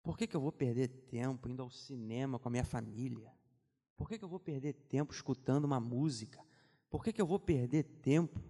Por 0.02 0.17
que, 0.17 0.26
que 0.26 0.36
eu 0.36 0.41
vou 0.41 0.52
perder 0.52 0.88
tempo 0.88 1.48
indo 1.48 1.62
ao 1.62 1.69
cinema 1.69 2.39
com 2.39 2.48
a 2.48 2.52
minha 2.52 2.65
família? 2.65 3.32
Por 3.95 4.10
que, 4.10 4.17
que 4.17 4.26
eu 4.26 4.30
vou 4.30 4.39
perder 4.39 4.74
tempo 4.74 5.13
escutando 5.13 5.65
uma 5.65 5.80
música? 5.80 6.43
Por 6.89 7.04
que, 7.04 7.13
que 7.13 7.21
eu 7.21 7.28
vou 7.28 7.39
perder 7.39 7.84
tempo 8.02 8.41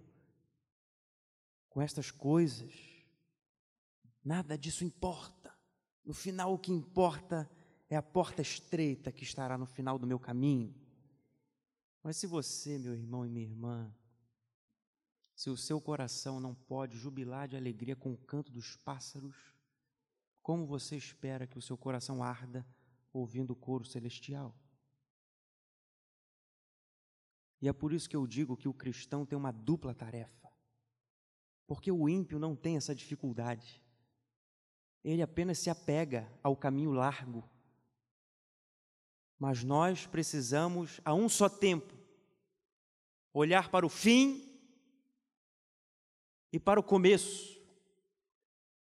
com 1.68 1.82
estas 1.82 2.10
coisas? 2.10 2.95
Nada 4.26 4.58
disso 4.58 4.82
importa. 4.82 5.56
No 6.04 6.12
final, 6.12 6.52
o 6.52 6.58
que 6.58 6.72
importa 6.72 7.48
é 7.88 7.94
a 7.94 8.02
porta 8.02 8.42
estreita 8.42 9.12
que 9.12 9.22
estará 9.22 9.56
no 9.56 9.66
final 9.66 10.00
do 10.00 10.06
meu 10.06 10.18
caminho. 10.18 10.74
Mas 12.02 12.16
se 12.16 12.26
você, 12.26 12.76
meu 12.76 12.92
irmão 12.92 13.24
e 13.24 13.28
minha 13.28 13.46
irmã, 13.46 13.94
se 15.32 15.48
o 15.48 15.56
seu 15.56 15.80
coração 15.80 16.40
não 16.40 16.56
pode 16.56 16.98
jubilar 16.98 17.46
de 17.46 17.56
alegria 17.56 17.94
com 17.94 18.12
o 18.12 18.16
canto 18.16 18.50
dos 18.50 18.74
pássaros, 18.74 19.36
como 20.42 20.66
você 20.66 20.96
espera 20.96 21.46
que 21.46 21.56
o 21.56 21.62
seu 21.62 21.78
coração 21.78 22.20
arda 22.20 22.66
ouvindo 23.12 23.52
o 23.52 23.56
coro 23.56 23.84
celestial? 23.84 24.52
E 27.62 27.68
é 27.68 27.72
por 27.72 27.92
isso 27.92 28.10
que 28.10 28.16
eu 28.16 28.26
digo 28.26 28.56
que 28.56 28.66
o 28.66 28.74
cristão 28.74 29.24
tem 29.24 29.38
uma 29.38 29.52
dupla 29.52 29.94
tarefa. 29.94 30.50
Porque 31.64 31.92
o 31.92 32.08
ímpio 32.08 32.40
não 32.40 32.56
tem 32.56 32.76
essa 32.76 32.92
dificuldade. 32.92 33.85
Ele 35.06 35.22
apenas 35.22 35.60
se 35.60 35.70
apega 35.70 36.28
ao 36.42 36.56
caminho 36.56 36.90
largo. 36.90 37.48
Mas 39.38 39.62
nós 39.62 40.04
precisamos, 40.04 41.00
a 41.04 41.14
um 41.14 41.28
só 41.28 41.48
tempo, 41.48 41.94
olhar 43.32 43.70
para 43.70 43.86
o 43.86 43.88
fim 43.88 44.60
e 46.52 46.58
para 46.58 46.80
o 46.80 46.82
começo. 46.82 47.56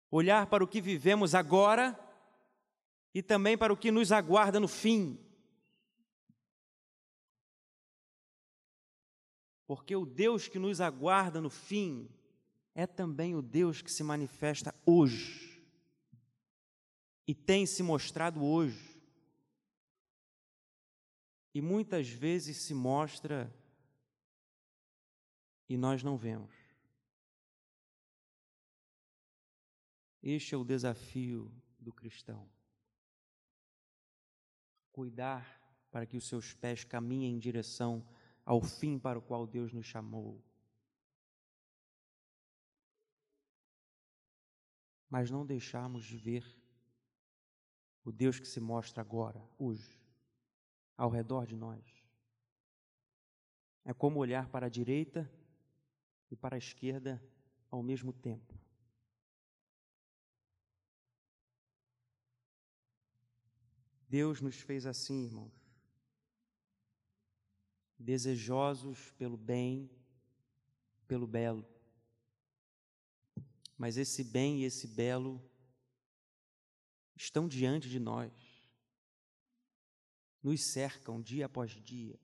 Olhar 0.09 0.47
para 0.47 0.63
o 0.63 0.67
que 0.69 0.79
vivemos 0.79 1.35
agora 1.35 1.99
e 3.13 3.21
também 3.21 3.57
para 3.57 3.73
o 3.73 3.77
que 3.77 3.91
nos 3.91 4.13
aguarda 4.13 4.57
no 4.57 4.69
fim. 4.69 5.19
Porque 9.67 9.97
o 9.97 10.05
Deus 10.05 10.47
que 10.47 10.59
nos 10.59 10.79
aguarda 10.79 11.41
no 11.41 11.49
fim 11.49 12.09
é 12.73 12.87
também 12.87 13.35
o 13.35 13.41
Deus 13.41 13.81
que 13.81 13.91
se 13.91 14.01
manifesta 14.01 14.73
hoje 14.85 15.44
e 17.27 17.33
tem 17.33 17.65
se 17.65 17.81
mostrado 17.81 18.43
hoje. 18.43 18.95
E 21.53 21.61
muitas 21.61 22.09
vezes 22.09 22.57
se 22.57 22.73
mostra 22.73 23.53
e 25.67 25.77
nós 25.77 26.03
não 26.03 26.17
vemos. 26.17 26.53
Este 30.21 30.53
é 30.53 30.57
o 30.57 30.65
desafio 30.65 31.51
do 31.79 31.93
cristão. 31.93 32.49
Cuidar 34.91 35.61
para 35.91 36.05
que 36.05 36.17
os 36.17 36.27
seus 36.27 36.53
pés 36.53 36.83
caminhem 36.83 37.35
em 37.35 37.39
direção 37.39 38.05
ao 38.43 38.61
fim 38.61 38.99
para 38.99 39.17
o 39.17 39.21
qual 39.21 39.47
Deus 39.47 39.71
nos 39.71 39.85
chamou. 39.85 40.43
Mas 45.09 45.31
não 45.31 45.45
deixarmos 45.45 46.03
de 46.03 46.17
ver 46.17 46.43
o 48.05 48.11
Deus 48.11 48.39
que 48.39 48.47
se 48.47 48.61
mostra 48.61 49.01
agora, 49.01 49.43
hoje, 49.59 49.99
ao 50.95 51.09
redor 51.09 51.45
de 51.45 51.55
nós. 51.55 51.83
É 53.83 53.93
como 53.93 54.19
olhar 54.19 54.47
para 54.47 54.67
a 54.67 54.69
direita 54.69 55.29
e 56.31 56.35
para 56.35 56.55
a 56.55 56.57
esquerda 56.57 57.21
ao 57.69 57.83
mesmo 57.83 58.13
tempo. 58.13 58.53
Deus 64.07 64.39
nos 64.39 64.55
fez 64.55 64.85
assim, 64.85 65.25
irmãos 65.25 65.65
desejosos 67.97 69.11
pelo 69.17 69.37
bem, 69.37 69.89
pelo 71.07 71.25
belo. 71.25 71.65
Mas 73.77 73.97
esse 73.97 74.23
bem 74.23 74.61
e 74.61 74.65
esse 74.65 74.87
belo 74.87 75.41
estão 77.15 77.47
diante 77.47 77.89
de 77.89 77.99
nós, 77.99 78.31
nos 80.43 80.71
cercam 80.71 81.21
dia 81.21 81.45
após 81.45 81.71
dia. 81.71 82.19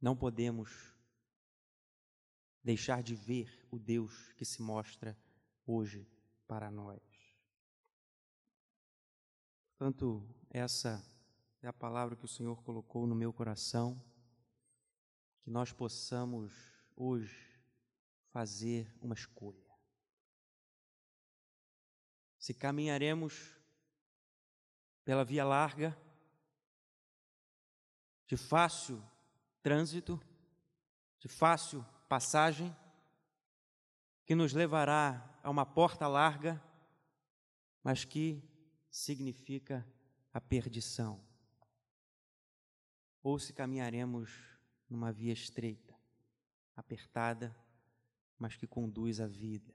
Não 0.00 0.16
podemos 0.16 0.94
deixar 2.64 3.02
de 3.02 3.14
ver 3.14 3.66
o 3.70 3.78
Deus 3.78 4.32
que 4.32 4.44
se 4.46 4.62
mostra 4.62 5.18
hoje 5.66 6.08
para 6.46 6.70
nós. 6.70 7.00
Portanto, 9.76 10.26
essa 10.48 11.04
é 11.62 11.68
a 11.68 11.72
palavra 11.72 12.16
que 12.16 12.24
o 12.24 12.28
Senhor 12.28 12.62
colocou 12.62 13.06
no 13.06 13.14
meu 13.14 13.32
coração, 13.32 14.02
que 15.42 15.50
nós 15.50 15.72
possamos 15.72 16.52
hoje 16.96 17.50
fazer 18.32 18.94
uma 19.00 19.14
escolha. 19.14 19.70
Se 22.38 22.54
caminharemos 22.54 23.54
pela 25.04 25.24
via 25.24 25.44
larga, 25.44 25.96
de 28.26 28.36
fácil 28.36 29.02
trânsito, 29.62 30.20
de 31.18 31.28
fácil 31.28 31.84
passagem, 32.08 32.74
que 34.24 34.34
nos 34.34 34.52
levará 34.52 35.38
a 35.42 35.50
uma 35.50 35.66
porta 35.66 36.06
larga, 36.06 36.62
mas 37.82 38.04
que 38.04 38.42
significa 38.90 39.86
a 40.32 40.40
perdição. 40.40 41.20
Ou 43.22 43.38
se 43.38 43.52
caminharemos 43.52 44.30
numa 44.90 45.10
via 45.12 45.32
estreita, 45.32 45.96
apertada, 46.76 47.56
mas 48.38 48.56
que 48.56 48.66
conduz 48.66 49.20
à 49.20 49.26
vida. 49.26 49.72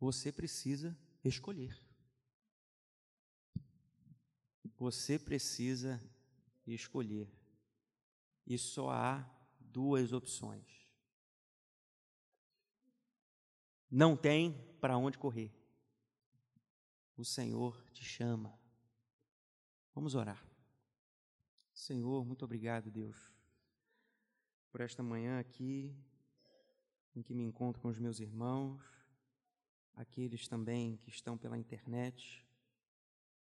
Você 0.00 0.32
precisa 0.32 0.98
escolher. 1.22 1.78
Você 4.76 5.18
precisa 5.18 6.02
escolher. 6.66 7.30
E 8.46 8.56
só 8.56 8.90
há 8.90 9.30
duas 9.60 10.12
opções 10.12 10.78
não 13.90 14.16
tem 14.16 14.52
para 14.80 14.96
onde 14.96 15.18
correr. 15.18 15.52
O 17.16 17.24
Senhor 17.24 17.82
te 17.92 18.04
chama. 18.04 18.58
Vamos 19.94 20.14
orar. 20.14 20.47
Senhor, 21.78 22.26
muito 22.26 22.44
obrigado, 22.44 22.90
Deus, 22.90 23.16
por 24.68 24.80
esta 24.80 25.00
manhã 25.00 25.38
aqui, 25.38 25.96
em 27.14 27.22
que 27.22 27.32
me 27.32 27.44
encontro 27.44 27.80
com 27.80 27.86
os 27.86 28.00
meus 28.00 28.18
irmãos, 28.18 28.82
aqueles 29.94 30.48
também 30.48 30.96
que 30.96 31.08
estão 31.08 31.38
pela 31.38 31.56
internet. 31.56 32.44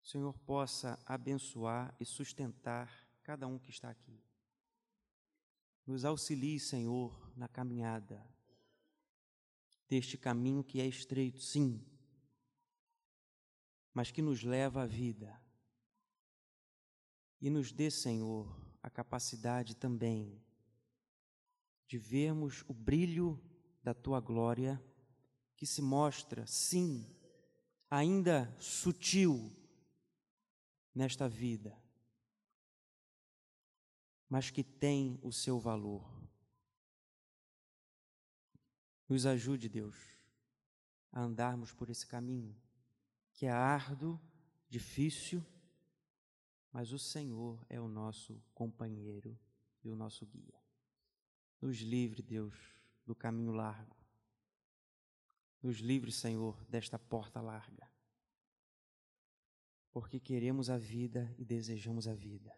O 0.03 0.09
Senhor 0.09 0.37
possa 0.41 0.99
abençoar 1.07 1.95
e 2.01 2.05
sustentar 2.05 2.93
cada 3.23 3.47
um 3.47 3.57
que 3.57 3.71
está 3.71 3.89
aqui. 3.89 4.21
Nos 5.87 6.05
auxilie, 6.05 6.59
Senhor, 6.59 7.33
na 7.37 7.47
caminhada 7.47 8.21
deste 9.89 10.19
caminho 10.19 10.65
que 10.65 10.81
é 10.81 10.87
estreito, 10.87 11.41
sim, 11.41 11.87
mas 13.95 14.11
que 14.11 14.21
nos 14.21 14.43
leva 14.43 14.83
à 14.83 14.87
vida. 14.87 15.44
E 17.45 17.51
nos 17.51 17.71
dê, 17.71 17.91
Senhor, 17.91 18.59
a 18.83 18.89
capacidade 18.89 19.77
também 19.77 20.43
de 21.87 21.99
vermos 21.99 22.65
o 22.67 22.73
brilho 22.73 23.39
da 23.83 23.93
tua 23.93 24.19
glória 24.19 24.83
que 25.55 25.67
se 25.67 25.83
mostra, 25.83 26.47
sim, 26.47 27.07
ainda 27.91 28.51
sutil 28.59 29.55
nesta 30.95 31.29
vida, 31.29 31.79
mas 34.27 34.49
que 34.49 34.65
tem 34.65 35.21
o 35.23 35.31
seu 35.31 35.61
valor. 35.61 36.03
Nos 39.07 39.27
ajude, 39.27 39.69
Deus, 39.69 39.99
a 41.13 41.21
andarmos 41.21 41.75
por 41.75 41.91
esse 41.91 42.07
caminho, 42.07 42.57
que 43.35 43.45
é 43.45 43.51
árduo, 43.51 44.19
difícil, 44.67 45.45
mas 46.75 46.91
o 46.91 46.99
Senhor 46.99 47.65
é 47.71 47.81
o 47.81 47.87
nosso 47.87 48.43
companheiro 48.53 49.39
e 49.85 49.89
o 49.89 49.95
nosso 49.95 50.27
guia. 50.27 50.61
Nos 51.61 51.79
livre, 51.79 52.21
Deus, 52.21 52.53
do 53.07 53.15
caminho 53.15 53.53
largo. 53.53 53.97
Nos 55.63 55.77
livre, 55.77 56.11
Senhor, 56.11 56.65
desta 56.65 56.99
porta 56.99 57.41
larga. 57.41 57.89
Porque 59.93 60.19
queremos 60.19 60.69
a 60.69 60.77
vida 60.77 61.33
e 61.39 61.45
desejamos 61.45 62.09
a 62.09 62.13
vida. 62.13 62.53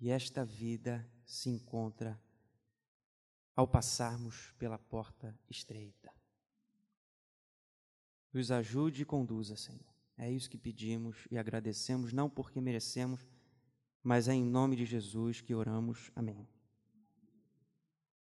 E 0.00 0.08
esta 0.08 0.42
vida 0.42 1.06
se 1.26 1.50
encontra 1.50 2.18
ao 3.54 3.68
passarmos 3.68 4.50
pela 4.52 4.78
porta 4.78 5.38
estreita. 5.50 6.10
Nos 8.32 8.50
ajude 8.50 9.02
e 9.02 9.04
conduza, 9.04 9.56
Senhor. 9.56 9.95
É 10.18 10.30
isso 10.30 10.48
que 10.48 10.56
pedimos 10.56 11.26
e 11.30 11.36
agradecemos, 11.36 12.12
não 12.12 12.30
porque 12.30 12.60
merecemos, 12.60 13.26
mas 14.02 14.28
é 14.28 14.34
em 14.34 14.44
nome 14.44 14.76
de 14.76 14.84
Jesus 14.84 15.40
que 15.40 15.54
oramos. 15.54 16.10
Amém. 16.14 16.48